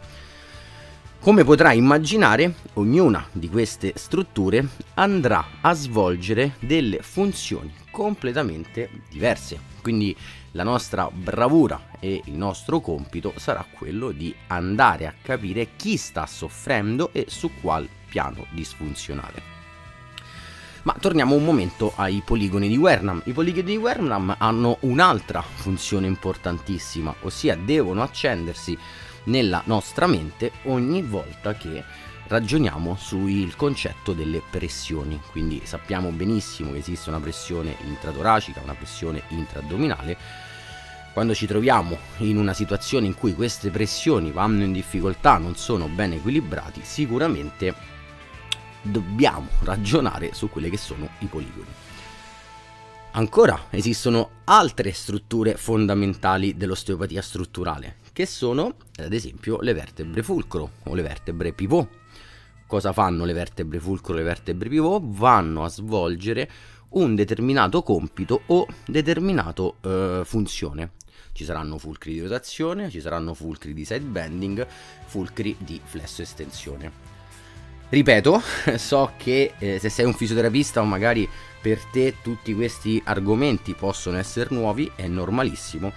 Come 1.19 1.45
potrai 1.45 1.77
immaginare, 1.77 2.53
ognuna 2.73 3.25
di 3.31 3.47
queste 3.47 3.93
strutture 3.95 4.67
andrà 4.95 5.45
a 5.61 5.71
svolgere 5.71 6.55
delle 6.59 6.99
funzioni 7.01 7.73
completamente 7.91 8.89
diverse. 9.09 9.57
Quindi 9.81 10.13
la 10.53 10.63
nostra 10.63 11.09
bravura 11.11 11.89
e 11.99 12.21
il 12.25 12.33
nostro 12.33 12.79
compito 12.79 13.33
sarà 13.37 13.65
quello 13.69 14.11
di 14.11 14.33
andare 14.47 15.07
a 15.07 15.13
capire 15.19 15.75
chi 15.75 15.97
sta 15.97 16.25
soffrendo 16.25 17.09
e 17.11 17.25
su 17.27 17.51
qual 17.59 17.87
piano 18.07 18.45
disfunzionale. 18.51 19.51
Ma 20.83 20.95
torniamo 20.99 21.35
un 21.35 21.45
momento 21.45 21.93
ai 21.95 22.21
poligoni 22.25 22.67
di 22.67 22.77
Wernham. 22.77 23.21
I 23.25 23.31
poligoni 23.31 23.63
di 23.63 23.77
Wernham 23.77 24.35
hanno 24.37 24.77
un'altra 24.81 25.41
funzione 25.41 26.07
importantissima, 26.07 27.15
ossia 27.21 27.55
devono 27.55 28.03
accendersi 28.03 28.77
nella 29.25 29.61
nostra 29.65 30.07
mente 30.07 30.51
ogni 30.63 31.01
volta 31.01 31.53
che 31.53 31.83
ragioniamo 32.27 32.95
sul 32.97 33.55
concetto 33.55 34.13
delle 34.13 34.41
pressioni. 34.49 35.19
Quindi 35.31 35.61
sappiamo 35.63 36.09
benissimo 36.09 36.71
che 36.71 36.79
esiste 36.79 37.09
una 37.09 37.19
pressione 37.19 37.75
intratoracica, 37.85 38.61
una 38.61 38.75
pressione 38.75 39.23
intraaddominale. 39.29 40.17
Quando 41.13 41.35
ci 41.35 41.45
troviamo 41.45 41.95
in 42.17 42.37
una 42.37 42.53
situazione 42.53 43.05
in 43.05 43.13
cui 43.13 43.35
queste 43.35 43.69
pressioni 43.69 44.31
vanno 44.31 44.63
in 44.63 44.73
difficoltà, 44.73 45.37
non 45.37 45.55
sono 45.55 45.87
ben 45.87 46.13
equilibrati, 46.13 46.81
sicuramente 46.83 47.75
dobbiamo 48.81 49.47
ragionare 49.59 50.33
su 50.33 50.49
quelle 50.49 50.71
che 50.71 50.77
sono 50.77 51.07
i 51.19 51.27
poligoni. 51.27 51.69
Ancora 53.11 53.67
esistono 53.69 54.41
altre 54.45 54.91
strutture 54.91 55.55
fondamentali 55.55 56.57
dell'osteopatia 56.57 57.21
strutturale, 57.21 57.97
che 58.11 58.25
sono 58.25 58.73
ad 58.97 59.13
esempio 59.13 59.61
le 59.61 59.73
vertebre 59.73 60.23
fulcro 60.23 60.71
o 60.85 60.95
le 60.95 61.03
vertebre 61.03 61.53
pivot. 61.53 61.87
Cosa 62.65 62.91
fanno 62.91 63.23
le 63.23 63.33
vertebre 63.33 63.79
fulcro 63.79 64.15
e 64.15 64.17
le 64.17 64.23
vertebre 64.23 64.67
pivot? 64.67 65.03
Vanno 65.05 65.63
a 65.63 65.69
svolgere 65.69 66.49
un 66.89 67.13
determinato 67.13 67.83
compito 67.83 68.41
o 68.47 68.65
determinato 68.87 69.75
eh, 69.81 70.21
funzione. 70.25 70.93
Ci 71.33 71.45
saranno 71.45 71.77
fulcri 71.77 72.13
di 72.13 72.21
rotazione, 72.21 72.89
ci 72.89 73.01
saranno 73.01 73.33
fulcri 73.33 73.73
di 73.73 73.83
side 73.83 74.01
bending, 74.01 74.65
fulcri 75.05 75.55
di 75.59 75.81
flesso 75.83 76.21
estensione. 76.21 76.91
Ripeto, 77.89 78.41
so 78.77 79.13
che 79.17 79.53
eh, 79.57 79.79
se 79.79 79.89
sei 79.89 80.05
un 80.05 80.13
fisioterapista 80.13 80.81
o 80.81 80.85
magari 80.85 81.27
per 81.61 81.83
te 81.91 82.15
tutti 82.21 82.53
questi 82.53 83.01
argomenti 83.05 83.73
possono 83.73 84.17
essere 84.17 84.49
nuovi, 84.51 84.91
è 84.95 85.07
normalissimo. 85.07 85.91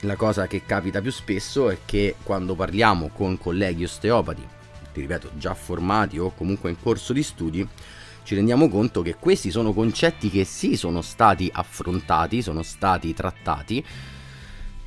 La 0.00 0.16
cosa 0.16 0.46
che 0.46 0.64
capita 0.64 1.00
più 1.00 1.10
spesso 1.10 1.70
è 1.70 1.78
che 1.84 2.14
quando 2.22 2.54
parliamo 2.54 3.08
con 3.08 3.36
colleghi 3.36 3.84
osteopati, 3.84 4.46
ti 4.92 5.00
ripeto, 5.00 5.32
già 5.34 5.54
formati 5.54 6.18
o 6.18 6.32
comunque 6.34 6.70
in 6.70 6.80
corso 6.80 7.12
di 7.12 7.22
studi, 7.22 7.68
ci 8.22 8.34
rendiamo 8.34 8.68
conto 8.68 9.00
che 9.00 9.16
questi 9.18 9.50
sono 9.50 9.72
concetti 9.72 10.30
che 10.30 10.44
sì 10.44 10.76
sono 10.76 11.02
stati 11.02 11.50
affrontati, 11.52 12.42
sono 12.42 12.62
stati 12.62 13.14
trattati, 13.14 13.84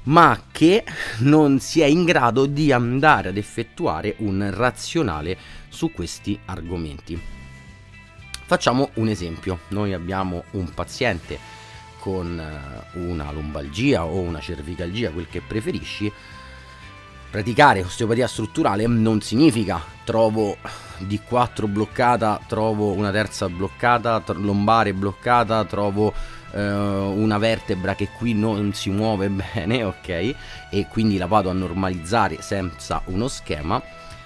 ma 0.04 0.42
che 0.52 0.84
non 1.20 1.60
si 1.60 1.82
è 1.82 1.86
in 1.86 2.06
grado 2.06 2.46
di 2.46 2.72
andare 2.72 3.30
ad 3.30 3.38
effettuare 3.38 4.16
un 4.20 4.50
razionale 4.54 5.38
su 5.70 5.92
questi 5.92 6.40
argomenti. 6.46 7.20
Facciamo 8.46 8.90
un 8.96 9.08
esempio, 9.08 9.60
noi 9.70 9.94
abbiamo 9.94 10.44
un 10.52 10.74
paziente 10.74 11.40
con 12.00 12.38
eh, 12.40 12.98
una 12.98 13.32
lombalgia 13.32 14.06
o 14.06 14.20
una 14.20 14.40
cervicalgia, 14.40 15.12
quel 15.12 15.30
che 15.30 15.42
preferisci, 15.42 16.12
praticare 17.30 17.82
osteopatia 17.82 18.28
strutturale 18.28 18.86
non 18.88 19.22
significa 19.22 19.82
trovo 20.04 20.58
di 20.98 21.20
4 21.20 21.68
bloccata, 21.68 22.42
trovo 22.48 22.92
una 22.92 23.12
terza 23.12 23.48
bloccata, 23.48 24.22
lombare 24.34 24.94
bloccata, 24.94 25.64
trovo 25.64 26.14
una 26.54 27.38
vertebra 27.38 27.96
che 27.96 28.10
qui 28.10 28.34
non 28.34 28.74
si 28.74 28.90
muove 28.90 29.30
bene, 29.54 29.84
ok? 29.84 30.36
E 30.70 30.88
quindi 30.90 31.18
la 31.18 31.28
vado 31.28 31.50
a 31.50 31.54
normalizzare 31.54 32.42
senza 32.42 33.02
uno 33.06 33.28
schema, 33.28 33.82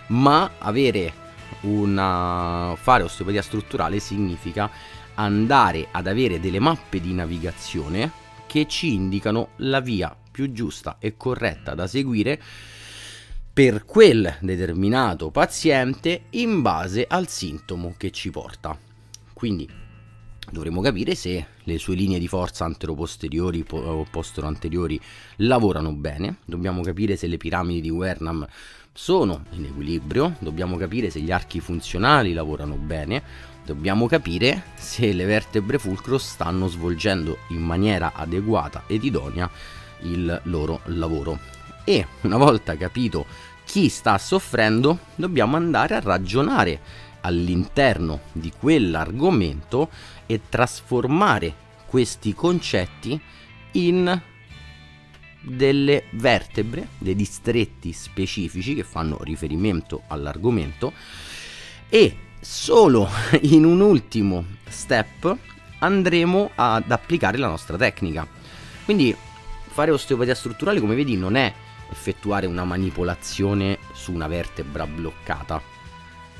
ma 0.07 0.51
avere 0.57 1.23
una... 1.61 2.73
fare 2.77 3.03
osteopatia 3.03 3.41
strutturale 3.41 3.99
significa 3.99 4.69
andare 5.15 5.87
ad 5.91 6.07
avere 6.07 6.39
delle 6.39 6.59
mappe 6.59 6.99
di 6.99 7.13
navigazione 7.13 8.11
che 8.47 8.67
ci 8.67 8.93
indicano 8.93 9.49
la 9.57 9.79
via 9.79 10.15
più 10.31 10.51
giusta 10.51 10.97
e 10.99 11.15
corretta 11.15 11.73
da 11.73 11.87
seguire 11.87 12.41
per 13.53 13.85
quel 13.85 14.37
determinato 14.41 15.31
paziente 15.31 16.23
in 16.31 16.61
base 16.61 17.05
al 17.07 17.29
sintomo 17.29 17.93
che 17.95 18.11
ci 18.11 18.29
porta. 18.29 18.77
Quindi 19.31 19.83
dovremo 20.51 20.81
capire 20.81 21.15
se 21.15 21.45
le 21.63 21.77
sue 21.77 21.95
linee 21.95 22.19
di 22.19 22.27
forza 22.27 22.65
anteroposteriori 22.65 23.65
o 23.69 24.05
postero-anteriori 24.09 24.99
lavorano 25.37 25.91
bene, 25.93 26.37
dobbiamo 26.45 26.81
capire 26.81 27.15
se 27.15 27.27
le 27.27 27.37
piramidi 27.37 27.81
di 27.81 27.89
Wernham 27.89 28.47
sono 28.93 29.43
in 29.51 29.65
equilibrio, 29.65 30.35
dobbiamo 30.39 30.77
capire 30.77 31.09
se 31.09 31.19
gli 31.19 31.31
archi 31.31 31.59
funzionali 31.59 32.33
lavorano 32.33 32.75
bene, 32.75 33.21
dobbiamo 33.65 34.07
capire 34.07 34.63
se 34.75 35.11
le 35.11 35.25
vertebre 35.25 35.77
fulcro 35.77 36.17
stanno 36.17 36.67
svolgendo 36.67 37.39
in 37.49 37.61
maniera 37.61 38.13
adeguata 38.13 38.83
ed 38.87 39.03
idonea 39.03 39.49
il 40.01 40.39
loro 40.43 40.79
lavoro. 40.85 41.39
E 41.83 42.07
una 42.21 42.37
volta 42.37 42.77
capito 42.77 43.25
chi 43.65 43.89
sta 43.89 44.17
soffrendo, 44.17 44.99
dobbiamo 45.15 45.55
andare 45.55 45.95
a 45.95 45.99
ragionare 45.99 46.79
all'interno 47.25 48.21
di 48.31 48.51
quell'argomento 48.57 49.89
e 50.27 50.41
trasformare 50.47 51.53
questi 51.87 52.33
concetti 52.33 53.19
in 53.73 54.21
delle 55.41 56.05
vertebre, 56.11 56.89
dei 56.97 57.15
distretti 57.15 57.91
specifici 57.93 58.73
che 58.73 58.83
fanno 58.83 59.17
riferimento 59.21 60.03
all'argomento 60.07 60.93
e 61.89 62.17
solo 62.39 63.07
in 63.41 63.65
un 63.65 63.79
ultimo 63.81 64.45
step 64.67 65.35
andremo 65.79 66.51
ad 66.55 66.89
applicare 66.91 67.37
la 67.37 67.47
nostra 67.47 67.77
tecnica. 67.77 68.27
Quindi 68.85 69.15
fare 69.67 69.91
osteopatia 69.91 70.35
strutturale, 70.35 70.79
come 70.79 70.95
vedi, 70.95 71.17
non 71.17 71.35
è 71.35 71.53
effettuare 71.91 72.45
una 72.45 72.63
manipolazione 72.63 73.79
su 73.93 74.11
una 74.11 74.27
vertebra 74.27 74.87
bloccata. 74.87 75.74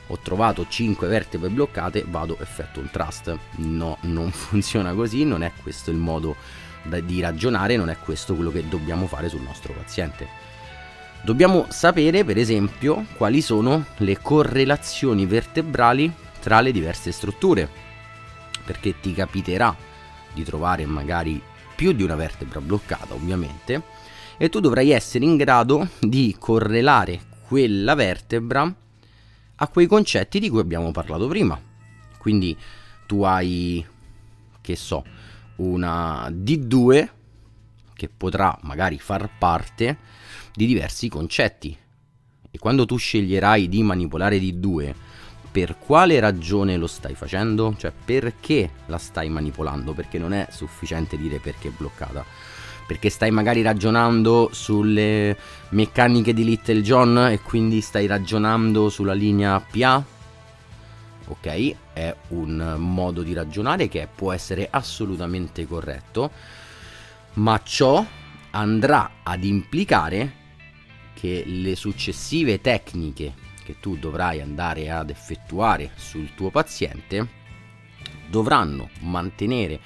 Ho 0.08 0.20
trovato 0.20 0.68
5 0.68 1.08
vertebre 1.08 1.50
bloccate, 1.50 2.06
vado 2.08 2.38
effetto 2.40 2.80
un 2.80 2.90
trust. 2.92 3.36
No, 3.58 3.98
non 4.02 4.32
funziona 4.34 4.94
così, 4.94 5.24
non 5.26 5.44
è 5.44 5.52
questo 5.62 5.92
il 5.92 5.98
modo 5.98 6.36
di 7.04 7.20
ragionare, 7.20 7.78
non 7.78 7.90
è 7.90 7.98
questo 7.98 8.36
quello 8.36 8.52
che 8.52 8.68
dobbiamo 8.68 9.08
fare 9.08 9.30
sul 9.30 9.42
nostro 9.42 9.74
paziente. 9.74 10.28
Dobbiamo 11.24 11.66
sapere, 11.70 12.24
per 12.24 12.38
esempio, 12.38 13.06
quali 13.18 13.42
sono 13.42 13.86
le 13.98 14.22
correlazioni 14.22 15.26
vertebrali 15.26 16.14
tra 16.40 16.62
le 16.62 16.72
diverse 16.72 17.12
strutture, 17.12 17.68
perché 18.64 19.00
ti 19.00 19.14
capiterà 19.14 19.76
di 20.34 20.44
trovare 20.44 20.86
magari 20.86 21.42
più 21.76 21.92
di 21.94 22.04
una 22.04 22.16
vertebra 22.16 22.62
bloccata 22.62 23.14
ovviamente 23.14 23.82
e 24.38 24.50
tu 24.50 24.60
dovrai 24.60 24.92
essere 24.92 25.26
in 25.26 25.38
grado 25.38 25.90
di 26.00 26.36
correlare 26.38 27.20
quella 27.48 27.96
vertebra 27.96 28.74
a 29.56 29.68
quei 29.68 29.88
concetti 29.88 30.40
di 30.40 30.50
cui 30.50 30.60
abbiamo 30.60 30.92
parlato 30.92 31.28
prima. 31.28 31.60
Quindi 32.18 32.58
tu 33.06 33.24
hai, 33.24 33.86
che 34.62 34.76
so, 34.76 35.04
una 35.58 36.28
D2 36.30 37.10
che 37.94 38.10
potrà 38.10 38.58
magari 38.64 39.00
far 39.00 39.30
parte 39.38 39.98
di 40.54 40.66
diversi 40.66 41.08
concetti. 41.10 41.78
E 42.52 42.58
quando 42.58 42.86
tu 42.86 42.98
sceglierai 42.98 43.68
di 43.68 43.84
manipolare 43.84 44.40
D2, 44.40 44.94
per 45.52 45.78
quale 45.78 46.20
ragione 46.20 46.76
lo 46.76 46.88
stai 46.88 47.16
facendo? 47.16 47.76
Cioè 47.78 47.94
perché 48.04 48.72
la 48.88 48.98
stai 48.98 49.30
manipolando? 49.30 49.94
Perché 49.94 50.18
non 50.18 50.34
è 50.34 50.48
sufficiente 50.52 51.18
dire 51.18 51.40
perché 51.40 51.70
è 51.70 51.72
bloccata. 51.72 52.26
Perché 52.88 53.10
stai 53.10 53.32
magari 53.32 53.62
ragionando 53.64 54.50
sulle 54.52 55.36
meccaniche 55.70 56.34
di 56.34 56.44
Little 56.44 56.82
John 56.82 57.18
e 57.32 57.40
quindi 57.42 57.82
stai 57.82 58.06
ragionando 58.06 58.90
sulla 58.90 59.14
linea 59.14 59.60
PA? 59.60 60.04
Ok, 61.28 61.76
è 61.94 62.16
un 62.30 62.76
modo 62.78 63.24
di 63.24 63.34
ragionare 63.34 63.88
che 63.88 64.08
può 64.14 64.32
essere 64.32 64.68
assolutamente 64.70 65.66
corretto, 65.66 66.30
ma 67.34 67.60
ciò 67.64 68.06
andrà 68.52 69.14
ad 69.24 69.44
implicare 69.44 70.44
che 71.16 71.44
le 71.46 71.76
successive 71.76 72.62
tecniche 72.62 73.34
che 73.64 73.80
tu 73.80 73.98
dovrai 73.98 74.42
andare 74.42 74.92
ad 74.92 75.10
effettuare 75.10 75.92
sul 75.96 76.36
tuo 76.36 76.52
paziente 76.52 77.28
dovranno 78.28 78.90
mantenere 79.00 79.80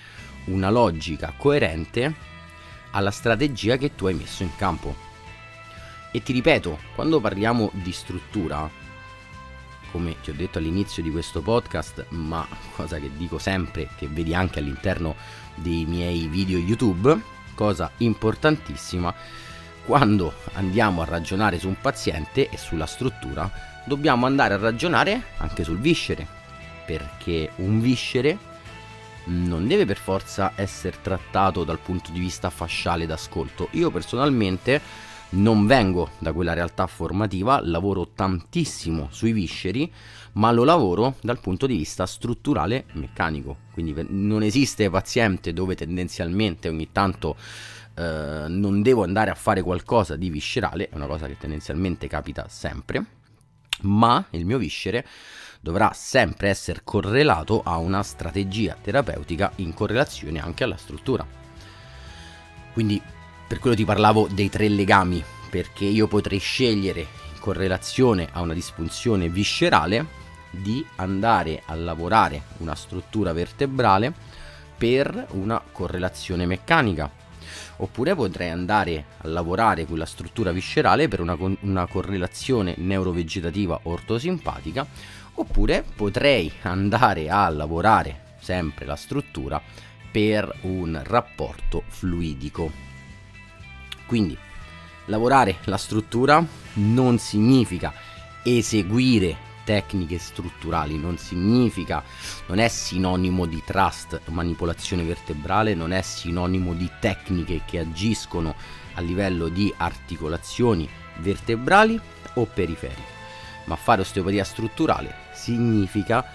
una 0.45 0.69
logica 0.69 1.33
coerente 1.37 2.27
alla 2.91 3.11
strategia 3.11 3.77
che 3.77 3.95
tu 3.95 4.07
hai 4.07 4.13
messo 4.13 4.43
in 4.43 4.55
campo. 4.55 5.07
E 6.11 6.23
ti 6.23 6.33
ripeto, 6.33 6.79
quando 6.95 7.19
parliamo 7.19 7.69
di 7.73 7.91
struttura, 7.91 8.69
come 9.91 10.15
ti 10.21 10.29
ho 10.29 10.33
detto 10.33 10.57
all'inizio 10.57 11.03
di 11.03 11.11
questo 11.11 11.41
podcast, 11.41 12.05
ma 12.09 12.47
cosa 12.75 12.97
che 12.97 13.11
dico 13.15 13.37
sempre, 13.37 13.89
che 13.97 14.07
vedi 14.07 14.33
anche 14.33 14.59
all'interno 14.59 15.15
dei 15.55 15.85
miei 15.85 16.27
video 16.27 16.57
YouTube, 16.57 17.19
cosa 17.53 17.91
importantissima, 17.97 19.13
quando 19.85 20.33
andiamo 20.53 21.01
a 21.01 21.05
ragionare 21.05 21.59
su 21.59 21.67
un 21.67 21.79
paziente 21.79 22.49
e 22.49 22.57
sulla 22.57 22.85
struttura, 22.85 23.49
dobbiamo 23.85 24.25
andare 24.25 24.53
a 24.53 24.57
ragionare 24.57 25.23
anche 25.37 25.63
sul 25.63 25.79
viscere, 25.79 26.27
perché 26.85 27.51
un 27.57 27.79
viscere 27.81 28.48
non 29.29 29.67
deve 29.67 29.85
per 29.85 29.97
forza 29.97 30.53
essere 30.55 30.97
trattato 31.01 31.63
dal 31.63 31.79
punto 31.79 32.11
di 32.11 32.19
vista 32.19 32.49
fasciale 32.49 33.05
d'ascolto. 33.05 33.69
Io 33.71 33.91
personalmente 33.91 34.81
non 35.31 35.67
vengo 35.67 36.09
da 36.17 36.33
quella 36.33 36.53
realtà 36.53 36.87
formativa, 36.87 37.61
lavoro 37.63 38.09
tantissimo 38.13 39.09
sui 39.11 39.31
visceri, 39.31 39.91
ma 40.33 40.51
lo 40.51 40.63
lavoro 40.63 41.15
dal 41.21 41.39
punto 41.39 41.67
di 41.67 41.77
vista 41.77 42.05
strutturale 42.05 42.85
meccanico. 42.93 43.57
Quindi 43.73 43.93
non 44.09 44.41
esiste 44.43 44.89
paziente 44.89 45.53
dove 45.53 45.75
tendenzialmente 45.75 46.67
ogni 46.67 46.91
tanto 46.91 47.35
eh, 47.95 48.45
non 48.47 48.81
devo 48.81 49.03
andare 49.03 49.29
a 49.29 49.35
fare 49.35 49.61
qualcosa 49.61 50.15
di 50.15 50.29
viscerale, 50.29 50.89
è 50.89 50.95
una 50.95 51.07
cosa 51.07 51.27
che 51.27 51.37
tendenzialmente 51.37 52.07
capita 52.07 52.47
sempre, 52.47 53.05
ma 53.81 54.25
il 54.31 54.45
mio 54.45 54.57
viscere 54.57 55.05
dovrà 55.59 55.91
sempre 55.93 56.49
essere 56.49 56.81
correlato 56.83 57.61
a 57.63 57.77
una 57.77 58.03
strategia 58.03 58.77
terapeutica 58.81 59.51
in 59.57 59.73
correlazione 59.73 60.39
anche 60.39 60.63
alla 60.63 60.77
struttura. 60.77 61.25
Quindi 62.73 63.01
per 63.47 63.59
quello 63.59 63.75
ti 63.75 63.85
parlavo 63.85 64.27
dei 64.31 64.49
tre 64.49 64.69
legami, 64.69 65.23
perché 65.49 65.85
io 65.85 66.07
potrei 66.07 66.39
scegliere 66.39 66.99
in 67.01 67.39
correlazione 67.39 68.29
a 68.31 68.41
una 68.41 68.53
disfunzione 68.53 69.27
viscerale 69.27 70.05
di 70.51 70.85
andare 70.95 71.63
a 71.65 71.75
lavorare 71.75 72.43
una 72.57 72.75
struttura 72.75 73.33
vertebrale 73.33 74.13
per 74.77 75.27
una 75.31 75.61
correlazione 75.71 76.45
meccanica 76.45 77.19
oppure 77.77 78.15
potrei 78.15 78.49
andare 78.49 79.05
a 79.17 79.27
lavorare 79.27 79.85
quella 79.85 80.05
struttura 80.05 80.51
viscerale 80.51 81.07
per 81.07 81.21
una, 81.21 81.37
una 81.61 81.87
correlazione 81.87 82.75
neurovegetativa 82.77 83.79
ortosimpatica, 83.83 84.85
oppure 85.39 85.85
potrei 85.95 86.51
andare 86.63 87.29
a 87.29 87.47
lavorare 87.47 88.35
sempre 88.41 88.85
la 88.85 88.97
struttura 88.97 89.61
per 90.11 90.53
un 90.61 90.99
rapporto 91.03 91.83
fluidico. 91.87 92.69
Quindi 94.05 94.37
lavorare 95.05 95.57
la 95.65 95.77
struttura 95.77 96.45
non 96.73 97.19
significa 97.19 97.93
eseguire 98.43 99.47
tecniche 99.63 100.17
strutturali, 100.17 100.97
non 100.97 101.17
significa, 101.17 102.03
non 102.47 102.57
è 102.57 102.67
sinonimo 102.67 103.45
di 103.45 103.61
trust, 103.63 104.19
manipolazione 104.25 105.03
vertebrale, 105.03 105.75
non 105.75 105.91
è 105.93 106.01
sinonimo 106.01 106.73
di 106.73 106.89
tecniche 106.99 107.61
che 107.65 107.79
agiscono 107.79 108.55
a 108.95 109.01
livello 109.01 109.47
di 109.47 109.71
articolazioni 109.77 110.89
vertebrali 111.19 111.99
o 112.33 112.45
periferiche. 112.45 113.17
Ma 113.65 113.75
fare 113.75 114.01
osteopatia 114.01 114.43
strutturale 114.43 115.28
significa 115.39 116.25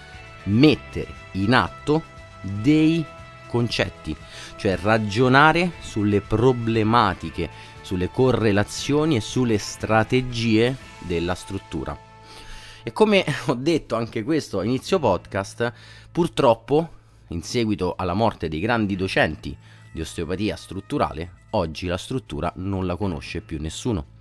mettere 0.45 1.13
in 1.33 1.53
atto 1.53 2.03
dei 2.41 3.03
concetti, 3.47 4.15
cioè 4.57 4.77
ragionare 4.77 5.73
sulle 5.79 6.21
problematiche, 6.21 7.49
sulle 7.81 8.09
correlazioni 8.09 9.15
e 9.15 9.21
sulle 9.21 9.57
strategie 9.57 10.75
della 10.99 11.35
struttura. 11.35 11.97
E 12.83 12.91
come 12.91 13.23
ho 13.47 13.53
detto 13.53 13.95
anche 13.95 14.23
questo 14.23 14.59
a 14.59 14.63
inizio 14.63 14.99
podcast, 14.99 15.71
purtroppo, 16.11 16.89
in 17.29 17.41
seguito 17.41 17.95
alla 17.97 18.13
morte 18.13 18.47
dei 18.47 18.59
grandi 18.59 18.95
docenti 18.95 19.55
di 19.91 20.01
osteopatia 20.01 20.55
strutturale, 20.55 21.31
oggi 21.51 21.87
la 21.87 21.97
struttura 21.97 22.51
non 22.57 22.85
la 22.85 22.95
conosce 22.95 23.41
più 23.41 23.59
nessuno. 23.59 24.13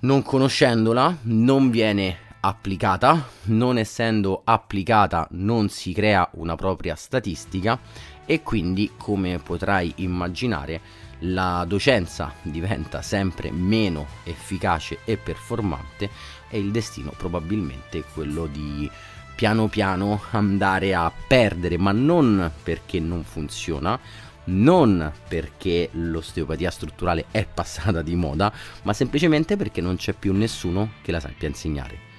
Non 0.00 0.22
conoscendola 0.22 1.18
non 1.22 1.70
viene 1.70 2.28
applicata, 2.40 3.28
non 3.44 3.78
essendo 3.78 4.42
applicata 4.44 5.26
non 5.32 5.68
si 5.68 5.92
crea 5.92 6.28
una 6.34 6.56
propria 6.56 6.94
statistica 6.94 7.78
e 8.24 8.42
quindi 8.42 8.92
come 8.96 9.38
potrai 9.38 9.92
immaginare 9.96 10.80
la 11.24 11.64
docenza 11.66 12.32
diventa 12.42 13.02
sempre 13.02 13.50
meno 13.50 14.06
efficace 14.24 15.00
e 15.04 15.16
performante 15.18 16.08
e 16.48 16.58
il 16.58 16.70
destino 16.70 17.12
probabilmente 17.16 17.98
è 17.98 18.04
quello 18.14 18.46
di 18.46 18.90
piano 19.34 19.68
piano 19.68 20.22
andare 20.32 20.94
a 20.94 21.10
perdere, 21.26 21.78
ma 21.78 21.92
non 21.92 22.50
perché 22.62 23.00
non 23.00 23.22
funziona, 23.24 23.98
non 24.44 25.10
perché 25.28 25.88
l'osteopatia 25.92 26.70
strutturale 26.70 27.26
è 27.30 27.46
passata 27.52 28.02
di 28.02 28.14
moda, 28.14 28.52
ma 28.82 28.92
semplicemente 28.92 29.56
perché 29.56 29.80
non 29.80 29.96
c'è 29.96 30.12
più 30.12 30.34
nessuno 30.34 30.92
che 31.02 31.10
la 31.10 31.20
sappia 31.20 31.48
insegnare. 31.48 32.09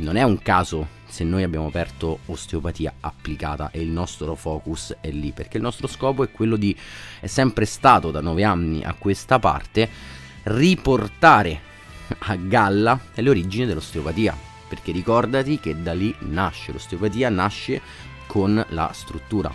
Non 0.00 0.16
è 0.16 0.22
un 0.22 0.40
caso 0.40 0.98
se 1.06 1.24
noi 1.24 1.42
abbiamo 1.42 1.66
aperto 1.66 2.20
osteopatia 2.26 2.94
applicata 3.00 3.70
e 3.70 3.82
il 3.82 3.90
nostro 3.90 4.34
focus 4.34 4.96
è 4.98 5.10
lì, 5.10 5.32
perché 5.32 5.58
il 5.58 5.62
nostro 5.62 5.86
scopo 5.86 6.24
è 6.24 6.30
quello 6.30 6.56
di, 6.56 6.74
è 7.20 7.26
sempre 7.26 7.66
stato 7.66 8.10
da 8.10 8.22
nove 8.22 8.42
anni 8.42 8.82
a 8.82 8.94
questa 8.94 9.38
parte, 9.38 9.88
riportare 10.44 11.60
a 12.18 12.34
galla 12.36 12.98
le 13.12 13.28
origini 13.28 13.66
dell'osteopatia, 13.66 14.34
perché 14.68 14.90
ricordati 14.90 15.60
che 15.60 15.82
da 15.82 15.92
lì 15.92 16.14
nasce 16.20 16.72
l'osteopatia, 16.72 17.28
nasce 17.28 17.82
con 18.26 18.64
la 18.70 18.90
struttura. 18.94 19.52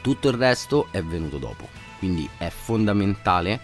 Tutto 0.00 0.28
il 0.28 0.34
resto 0.34 0.88
è 0.90 1.00
venuto 1.00 1.38
dopo, 1.38 1.68
quindi 2.00 2.28
è 2.38 2.48
fondamentale 2.48 3.60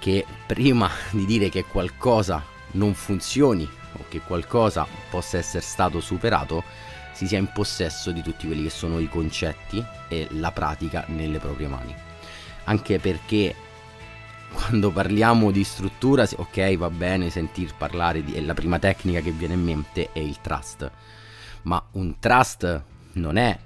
che 0.00 0.26
prima 0.44 0.90
di 1.10 1.24
dire 1.24 1.50
che 1.50 1.64
qualcosa 1.64 2.54
non 2.76 2.94
funzioni 2.94 3.68
o 3.92 4.04
che 4.08 4.20
qualcosa 4.20 4.86
possa 5.10 5.38
essere 5.38 5.62
stato 5.62 6.00
superato, 6.00 6.62
si 7.12 7.26
sia 7.26 7.38
in 7.38 7.50
possesso 7.52 8.12
di 8.12 8.22
tutti 8.22 8.46
quelli 8.46 8.64
che 8.64 8.70
sono 8.70 8.98
i 8.98 9.08
concetti 9.08 9.84
e 10.08 10.28
la 10.32 10.52
pratica 10.52 11.04
nelle 11.08 11.38
proprie 11.38 11.68
mani. 11.68 11.94
Anche 12.64 12.98
perché 12.98 13.54
quando 14.52 14.90
parliamo 14.90 15.50
di 15.50 15.64
struttura, 15.64 16.26
ok, 16.36 16.76
va 16.76 16.90
bene 16.90 17.30
sentir 17.30 17.74
parlare 17.74 18.22
di 18.22 18.44
la 18.44 18.54
prima 18.54 18.78
tecnica 18.78 19.20
che 19.20 19.30
viene 19.30 19.54
in 19.54 19.62
mente 19.62 20.10
è 20.12 20.18
il 20.18 20.40
trust. 20.40 20.90
Ma 21.62 21.82
un 21.92 22.18
trust 22.18 22.82
non 23.12 23.36
è 23.36 23.58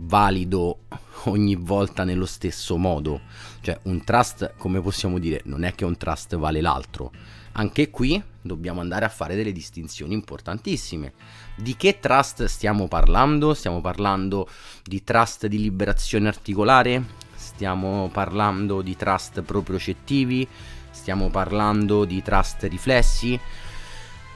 valido 0.00 0.80
ogni 1.24 1.54
volta 1.56 2.04
nello 2.04 2.26
stesso 2.26 2.76
modo. 2.76 3.20
Cioè, 3.60 3.80
un 3.84 4.02
trust, 4.04 4.54
come 4.56 4.80
possiamo 4.80 5.18
dire, 5.18 5.42
non 5.44 5.64
è 5.64 5.74
che 5.74 5.84
un 5.84 5.96
trust 5.96 6.36
vale 6.36 6.60
l'altro 6.60 7.10
anche 7.52 7.90
qui 7.90 8.22
dobbiamo 8.40 8.80
andare 8.80 9.04
a 9.04 9.08
fare 9.08 9.34
delle 9.34 9.52
distinzioni 9.52 10.14
importantissime. 10.14 11.12
Di 11.56 11.76
che 11.76 11.98
trust 11.98 12.44
stiamo 12.44 12.86
parlando? 12.86 13.54
Stiamo 13.54 13.80
parlando 13.80 14.48
di 14.84 15.02
trust 15.02 15.46
di 15.46 15.60
liberazione 15.60 16.28
articolare? 16.28 17.04
Stiamo 17.34 18.08
parlando 18.12 18.82
di 18.82 18.96
trust 18.96 19.42
propriocettivi? 19.42 20.46
Stiamo 20.90 21.28
parlando 21.28 22.04
di 22.04 22.22
trust 22.22 22.62
riflessi? 22.64 23.38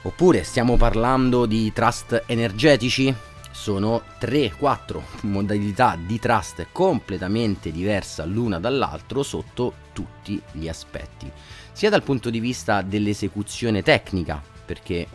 Oppure 0.03 0.43
stiamo 0.43 0.77
parlando 0.77 1.45
di 1.45 1.71
trust 1.73 2.23
energetici? 2.27 3.13
Sono 3.55 4.03
3-4 4.19 5.01
modalità 5.21 5.97
di 5.99 6.19
trust 6.19 6.67
completamente 6.71 7.71
diversa 7.71 8.23
l'una 8.23 8.59
dall'altro 8.59 9.23
sotto 9.23 9.73
tutti 9.91 10.39
gli 10.51 10.67
aspetti 10.67 11.31
sia 11.71 11.89
dal 11.89 12.03
punto 12.03 12.29
di 12.29 12.39
vista 12.39 12.83
dell'esecuzione 12.83 13.81
tecnica, 13.81 14.43
perché 14.65 15.07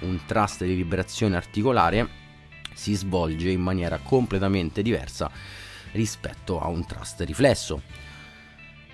un 0.00 0.18
trust 0.24 0.64
di 0.64 0.76
liberazione 0.76 1.36
articolare 1.36 2.08
si 2.72 2.94
svolge 2.94 3.50
in 3.50 3.60
maniera 3.60 3.98
completamente 3.98 4.80
diversa 4.80 5.30
rispetto 5.92 6.60
a 6.60 6.68
un 6.68 6.86
trust 6.86 7.20
riflesso, 7.20 7.82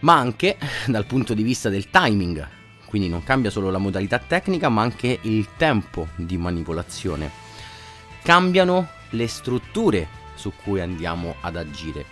ma 0.00 0.16
anche 0.16 0.58
dal 0.86 1.06
punto 1.06 1.34
di 1.34 1.44
vista 1.44 1.68
del 1.68 1.90
timing, 1.90 2.48
quindi 2.86 3.08
non 3.08 3.22
cambia 3.22 3.50
solo 3.50 3.70
la 3.70 3.78
modalità 3.78 4.18
tecnica 4.18 4.68
ma 4.68 4.82
anche 4.82 5.20
il 5.22 5.50
tempo 5.56 6.08
di 6.16 6.36
manipolazione. 6.38 7.39
Cambiano 8.22 8.88
le 9.10 9.26
strutture 9.28 10.08
su 10.34 10.52
cui 10.62 10.80
andiamo 10.80 11.36
ad 11.40 11.56
agire 11.56 12.04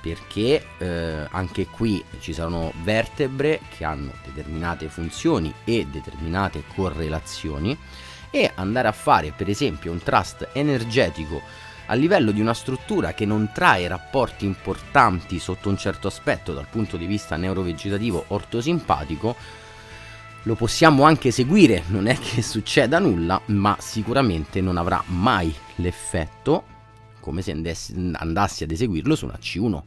perché 0.00 0.66
eh, 0.78 1.26
anche 1.30 1.66
qui 1.66 2.02
ci 2.20 2.32
sono 2.32 2.72
vertebre 2.82 3.60
che 3.76 3.84
hanno 3.84 4.12
determinate 4.24 4.88
funzioni 4.88 5.52
e 5.64 5.86
determinate 5.90 6.64
correlazioni 6.74 7.76
e 8.30 8.50
andare 8.54 8.88
a 8.88 8.92
fare 8.92 9.32
per 9.36 9.48
esempio 9.48 9.92
un 9.92 10.02
trust 10.02 10.48
energetico 10.52 11.42
a 11.86 11.94
livello 11.94 12.30
di 12.30 12.40
una 12.40 12.54
struttura 12.54 13.12
che 13.12 13.26
non 13.26 13.50
trae 13.52 13.88
rapporti 13.88 14.44
importanti 14.44 15.38
sotto 15.38 15.68
un 15.68 15.76
certo 15.76 16.06
aspetto 16.06 16.54
dal 16.54 16.68
punto 16.70 16.96
di 16.96 17.06
vista 17.06 17.36
neurovegetativo 17.36 18.26
ortosimpatico 18.28 19.36
lo 20.44 20.54
possiamo 20.54 21.04
anche 21.04 21.30
seguire, 21.30 21.82
non 21.88 22.06
è 22.06 22.18
che 22.18 22.42
succeda 22.42 22.98
nulla, 22.98 23.40
ma 23.46 23.76
sicuramente 23.78 24.60
non 24.60 24.76
avrà 24.76 25.02
mai 25.06 25.54
l'effetto 25.76 26.64
come 27.20 27.42
se 27.42 27.50
andassi 27.50 28.64
ad 28.64 28.70
eseguirlo 28.70 29.14
su 29.14 29.26
una 29.26 29.38
C1, 29.38 29.82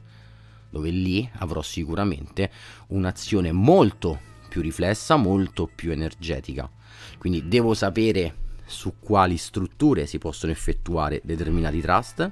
dove 0.69 0.89
lì 0.91 1.27
avrò 1.39 1.61
sicuramente 1.61 2.51
un'azione 2.87 3.51
molto 3.51 4.19
più 4.47 4.61
riflessa, 4.61 5.15
molto 5.15 5.67
più 5.73 5.91
energetica. 5.91 6.69
Quindi 7.17 7.47
devo 7.47 7.73
sapere 7.73 8.35
su 8.65 8.95
quali 8.99 9.37
strutture 9.37 10.05
si 10.05 10.19
possono 10.19 10.51
effettuare 10.51 11.21
determinati 11.23 11.81
trust. 11.81 12.31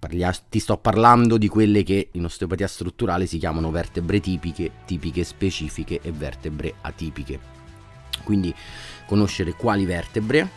Ti 0.00 0.58
sto 0.58 0.78
parlando 0.78 1.36
di 1.36 1.46
quelle 1.46 1.82
che 1.82 2.08
in 2.12 2.24
osteopatia 2.24 2.66
strutturale 2.66 3.26
si 3.26 3.36
chiamano 3.38 3.70
vertebre 3.70 4.18
tipiche, 4.18 4.70
tipiche 4.86 5.22
specifiche 5.24 6.00
e 6.02 6.10
vertebre 6.10 6.74
atipiche. 6.80 7.38
Quindi 8.24 8.52
conoscere 9.06 9.52
quali 9.52 9.84
vertebre, 9.84 10.48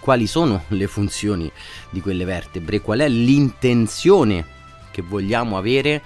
quali 0.00 0.26
sono 0.26 0.64
le 0.68 0.86
funzioni 0.86 1.50
di 1.90 2.00
quelle 2.00 2.24
vertebre, 2.24 2.80
qual 2.80 3.00
è 3.00 3.08
l'intenzione 3.08 4.44
che 4.90 5.02
vogliamo 5.02 5.56
avere 5.56 6.02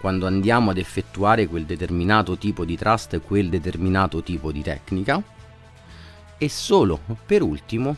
quando 0.00 0.26
andiamo 0.26 0.70
ad 0.70 0.78
effettuare 0.78 1.48
quel 1.48 1.64
determinato 1.64 2.38
tipo 2.38 2.64
di 2.64 2.76
trust, 2.76 3.20
quel 3.20 3.48
determinato 3.48 4.22
tipo 4.22 4.52
di 4.52 4.62
tecnica 4.62 5.20
e 6.38 6.48
solo 6.48 7.00
per 7.26 7.42
ultimo 7.42 7.96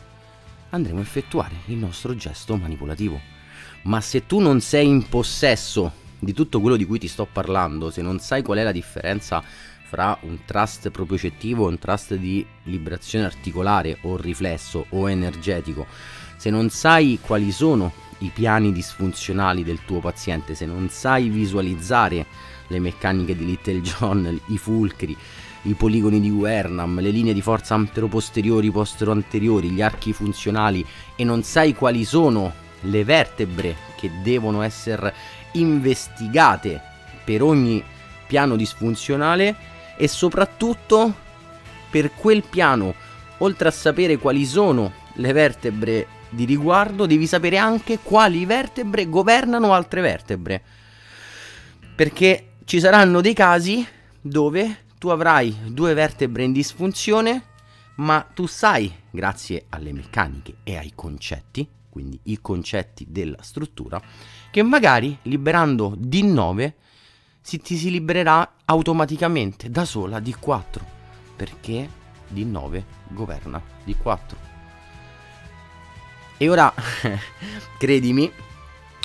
andremo 0.71 0.99
a 0.99 1.03
effettuare 1.03 1.55
il 1.65 1.77
nostro 1.77 2.15
gesto 2.15 2.55
manipolativo. 2.57 3.37
Ma 3.83 4.01
se 4.01 4.25
tu 4.25 4.39
non 4.39 4.61
sei 4.61 4.87
in 4.87 5.07
possesso 5.07 5.91
di 6.19 6.33
tutto 6.33 6.59
quello 6.59 6.75
di 6.75 6.85
cui 6.85 6.99
ti 6.99 7.07
sto 7.07 7.27
parlando, 7.31 7.89
se 7.89 8.01
non 8.01 8.19
sai 8.19 8.41
qual 8.43 8.57
è 8.57 8.63
la 8.63 8.71
differenza 8.71 9.41
fra 9.89 10.17
un 10.21 10.39
trust 10.45 10.89
propriocettivo 10.91 11.65
e 11.65 11.69
un 11.69 11.79
trust 11.79 12.13
di 12.15 12.45
liberazione 12.63 13.25
articolare 13.25 13.97
o 14.01 14.17
riflesso 14.17 14.85
o 14.89 15.09
energetico, 15.09 15.87
se 16.35 16.49
non 16.49 16.69
sai 16.69 17.19
quali 17.21 17.51
sono 17.51 17.91
i 18.19 18.31
piani 18.33 18.71
disfunzionali 18.71 19.63
del 19.63 19.79
tuo 19.85 19.99
paziente, 19.99 20.55
se 20.55 20.65
non 20.65 20.89
sai 20.89 21.29
visualizzare 21.29 22.25
le 22.67 22.79
meccaniche 22.79 23.35
di 23.35 23.45
Little 23.45 23.81
John, 23.81 24.39
i 24.47 24.57
fulcri, 24.57 25.15
i 25.63 25.73
poligoni 25.73 26.19
di 26.19 26.29
Wernham, 26.29 26.99
le 26.99 27.09
linee 27.09 27.33
di 27.33 27.41
forza 27.41 27.75
antero-posteriori, 27.75 28.69
postero-anteriori, 28.71 29.69
gli 29.69 29.81
archi 29.81 30.13
funzionali 30.13 30.85
e 31.15 31.23
non 31.23 31.43
sai 31.43 31.73
quali 31.73 32.05
sono 32.05 32.67
le 32.81 33.03
vertebre 33.03 33.75
che 33.95 34.11
devono 34.21 34.61
essere 34.61 35.13
investigate 35.53 36.81
per 37.23 37.41
ogni 37.41 37.83
piano 38.27 38.55
disfunzionale, 38.55 39.55
e 39.97 40.07
soprattutto 40.07 41.13
per 41.89 42.13
quel 42.13 42.43
piano, 42.43 42.93
oltre 43.39 43.67
a 43.67 43.71
sapere 43.71 44.17
quali 44.17 44.45
sono 44.45 44.93
le 45.13 45.33
vertebre 45.33 46.07
di 46.29 46.45
riguardo, 46.45 47.05
devi 47.05 47.27
sapere 47.27 47.57
anche 47.57 47.99
quali 48.01 48.45
vertebre 48.45 49.09
governano 49.09 49.73
altre 49.73 50.01
vertebre. 50.01 50.61
Perché 51.95 52.51
ci 52.63 52.79
saranno 52.79 53.19
dei 53.19 53.33
casi 53.33 53.85
dove 54.21 54.85
tu 54.97 55.09
avrai 55.09 55.55
due 55.67 55.93
vertebre 55.93 56.43
in 56.43 56.53
disfunzione, 56.53 57.43
ma 57.95 58.25
tu 58.33 58.45
sai, 58.45 58.93
grazie 59.09 59.65
alle 59.69 59.91
meccaniche 59.91 60.57
e 60.63 60.77
ai 60.77 60.93
concetti, 60.95 61.67
quindi 61.89 62.19
i 62.23 62.39
concetti 62.41 63.05
della 63.09 63.41
struttura, 63.41 64.01
che 64.51 64.63
magari 64.63 65.17
liberando 65.23 65.95
D9 65.97 66.73
si, 67.41 67.57
ti 67.59 67.77
si 67.77 67.89
libererà 67.89 68.55
automaticamente 68.65 69.69
da 69.69 69.85
sola 69.85 70.19
di 70.19 70.33
4 70.33 70.97
perché 71.35 71.89
di 72.27 72.45
9 72.45 72.85
governa 73.07 73.61
di 73.83 73.95
4 73.95 74.37
e 76.37 76.49
ora 76.49 76.71
credimi 77.79 78.31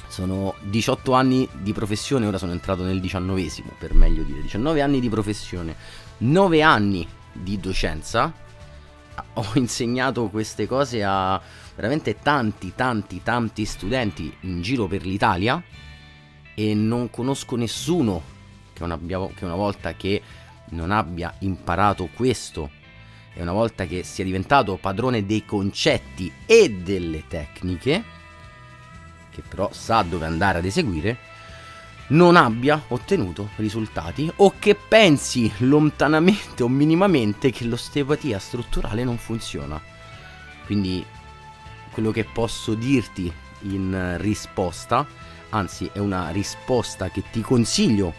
sono 0.09 0.55
18 0.63 1.13
anni 1.13 1.49
di 1.63 1.73
professione 1.73 2.27
ora 2.27 2.39
sono 2.39 2.53
entrato 2.53 2.85
nel 2.85 3.01
19 3.01 3.49
per 3.79 3.95
meglio 3.95 4.23
dire 4.23 4.43
19 4.43 4.83
anni 4.83 5.01
di 5.01 5.09
professione 5.09 5.75
9 6.19 6.63
anni 6.63 7.09
di 7.33 7.59
docenza 7.59 8.33
ho 9.35 9.51
insegnato 9.55 10.29
queste 10.29 10.67
cose 10.67 11.03
a 11.05 11.41
veramente 11.75 12.19
tanti, 12.19 12.73
tanti, 12.75 13.23
tanti 13.23 13.65
studenti 13.65 14.35
in 14.41 14.63
giro 14.63 14.87
per 14.87 15.05
l'Italia 15.05 15.63
e 16.55 16.75
non 16.75 17.11
conosco 17.11 17.57
nessuno 17.57 18.23
che 18.73 18.85
una, 18.85 18.99
che 18.99 19.45
una 19.45 19.55
volta 19.55 19.95
che 19.95 20.23
non 20.71 20.91
abbia 20.91 21.35
imparato 21.41 22.09
questo 22.15 22.71
e 23.35 23.43
una 23.43 23.53
volta 23.53 23.87
che 23.87 24.05
sia 24.05 24.25
diventato 24.25 24.77
padrone 24.77 25.27
dei 25.27 25.45
concetti 25.45 26.33
e 26.47 26.71
delle 26.71 27.27
tecniche, 27.27 28.05
che 29.31 29.43
però 29.43 29.71
sa 29.73 30.03
dove 30.03 30.25
andare 30.25 30.59
ad 30.59 30.65
eseguire, 30.65 31.19
non 32.09 32.37
abbia 32.37 32.83
ottenuto 32.89 33.51
risultati 33.57 34.31
o 34.37 34.55
che 34.59 34.75
pensi 34.75 35.51
lontanamente 35.59 36.63
o 36.63 36.69
minimamente 36.69 37.51
che 37.51 37.65
l'osteopatia 37.65 38.39
strutturale 38.39 39.05
non 39.05 39.17
funziona. 39.17 39.81
Quindi 40.67 41.05
quello 41.91 42.11
che 42.11 42.25
posso 42.25 42.75
dirti 42.75 43.33
in 43.63 44.17
risposta, 44.19 45.07
anzi 45.51 45.89
è 45.93 45.99
una 45.99 46.29
risposta 46.31 47.09
che 47.09 47.23
ti 47.31 47.41
consiglio 47.41 48.13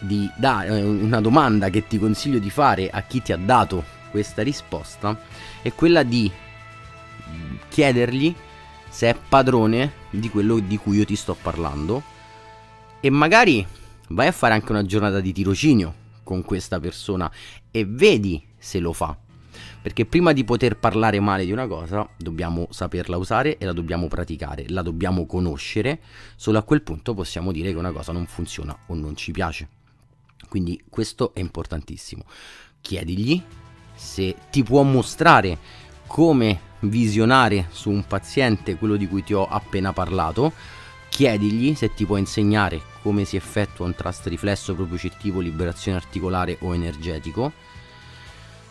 di 0.00 0.28
dare, 0.36 0.80
una 0.80 1.20
domanda 1.20 1.70
che 1.70 1.86
ti 1.86 1.98
consiglio 1.98 2.38
di 2.38 2.50
fare 2.50 2.88
a 2.90 3.02
chi 3.02 3.22
ti 3.22 3.32
ha 3.32 3.36
dato 3.36 3.84
questa 4.10 4.42
risposta, 4.42 5.20
è 5.62 5.72
quella 5.72 6.02
di 6.02 6.30
chiedergli 7.68 8.34
se 8.88 9.10
è 9.10 9.16
padrone 9.28 9.92
di 10.10 10.30
quello 10.30 10.58
di 10.58 10.76
cui 10.78 10.96
io 10.98 11.04
ti 11.04 11.14
sto 11.14 11.36
parlando 11.40 12.16
e 13.00 13.10
magari 13.10 13.66
vai 14.08 14.26
a 14.26 14.32
fare 14.32 14.54
anche 14.54 14.72
una 14.72 14.84
giornata 14.84 15.20
di 15.20 15.32
tirocinio 15.32 16.06
con 16.22 16.42
questa 16.42 16.78
persona 16.80 17.30
e 17.70 17.84
vedi 17.84 18.42
se 18.56 18.78
lo 18.80 18.92
fa. 18.92 19.16
Perché 19.80 20.04
prima 20.04 20.32
di 20.32 20.44
poter 20.44 20.76
parlare 20.76 21.20
male 21.20 21.44
di 21.44 21.52
una 21.52 21.66
cosa 21.66 22.06
dobbiamo 22.16 22.66
saperla 22.70 23.16
usare 23.16 23.56
e 23.58 23.64
la 23.64 23.72
dobbiamo 23.72 24.08
praticare, 24.08 24.68
la 24.68 24.82
dobbiamo 24.82 25.24
conoscere, 25.24 26.00
solo 26.36 26.58
a 26.58 26.62
quel 26.62 26.82
punto 26.82 27.14
possiamo 27.14 27.52
dire 27.52 27.70
che 27.70 27.78
una 27.78 27.92
cosa 27.92 28.12
non 28.12 28.26
funziona 28.26 28.76
o 28.86 28.94
non 28.94 29.16
ci 29.16 29.32
piace. 29.32 29.68
Quindi 30.48 30.82
questo 30.88 31.32
è 31.34 31.40
importantissimo. 31.40 32.24
Chiedigli 32.80 33.42
se 33.94 34.34
ti 34.50 34.62
può 34.62 34.82
mostrare 34.82 35.58
come 36.06 36.60
visionare 36.80 37.68
su 37.70 37.90
un 37.90 38.06
paziente 38.06 38.76
quello 38.76 38.96
di 38.96 39.08
cui 39.08 39.24
ti 39.24 39.32
ho 39.32 39.46
appena 39.46 39.92
parlato, 39.92 40.52
chiedigli 41.18 41.74
se 41.74 41.92
ti 41.94 42.06
può 42.06 42.16
insegnare 42.16 42.80
come 43.02 43.24
si 43.24 43.34
effettua 43.34 43.84
un 43.84 43.92
trust 43.96 44.28
riflesso 44.28 44.72
propriocettivo, 44.76 45.40
liberazione 45.40 45.96
articolare 45.96 46.58
o 46.60 46.72
energetico 46.72 47.52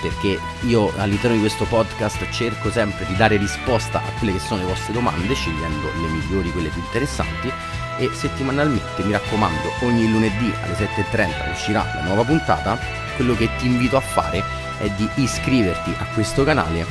perché 0.00 0.38
io 0.60 0.92
all'interno 0.98 1.34
di 1.34 1.42
questo 1.42 1.64
podcast 1.64 2.30
cerco 2.30 2.70
sempre 2.70 3.04
di 3.04 3.16
dare 3.16 3.36
risposta 3.36 3.98
a 3.98 4.12
quelle 4.18 4.34
che 4.34 4.38
sono 4.38 4.60
le 4.60 4.68
vostre 4.68 4.92
domande, 4.92 5.34
scegliendo 5.34 5.90
le 6.00 6.06
migliori, 6.06 6.52
quelle 6.52 6.68
più 6.68 6.82
interessanti 6.82 7.50
e 7.98 8.10
settimanalmente, 8.12 9.02
mi 9.02 9.10
raccomando, 9.10 9.72
ogni 9.80 10.08
lunedì 10.08 10.52
alle 10.62 10.74
7.30 10.74 11.50
uscirà 11.50 11.84
la 11.96 12.04
nuova 12.04 12.22
puntata. 12.22 12.78
Quello 13.16 13.34
che 13.34 13.48
ti 13.58 13.66
invito 13.66 13.96
a 13.96 14.00
fare 14.00 14.68
è 14.80 14.90
di 14.90 15.08
iscriverti 15.16 15.94
a 15.98 16.06
questo 16.14 16.42
canale 16.42 16.84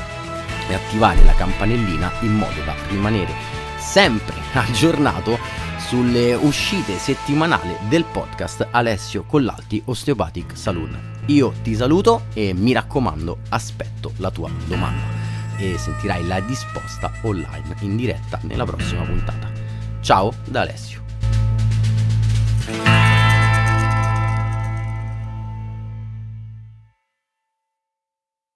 e 0.69 0.73
attivare 0.73 1.23
la 1.23 1.34
campanellina 1.34 2.12
in 2.21 2.36
modo 2.36 2.62
da 2.63 2.75
rimanere 2.88 3.34
sempre 3.78 4.36
aggiornato 4.54 5.38
sulle 5.78 6.36
uscite 6.36 6.97
settimanali 6.99 7.75
del 7.88 8.06
podcast 8.06 8.67
Alessio 8.69 9.23
Collalti 9.23 9.82
Osteopathic 9.86 10.56
Saloon. 10.56 11.17
Io 11.25 11.54
ti 11.63 11.75
saluto 11.75 12.25
e 12.34 12.54
mi 12.54 12.73
raccomando 12.73 13.39
aspetto 13.49 14.13
la 14.17 14.30
tua 14.30 14.52
domanda 14.65 15.17
e 15.58 15.78
sentirai 15.78 16.25
la 16.28 16.38
risposta 16.38 17.12
online 17.23 17.75
in 17.80 17.95
diretta 17.95 18.39
nella 18.43 18.65
prossima 18.65 19.02
puntata. 19.02 19.49
Ciao 20.02 20.32
da 20.45 20.62
Alessio. 20.62 21.02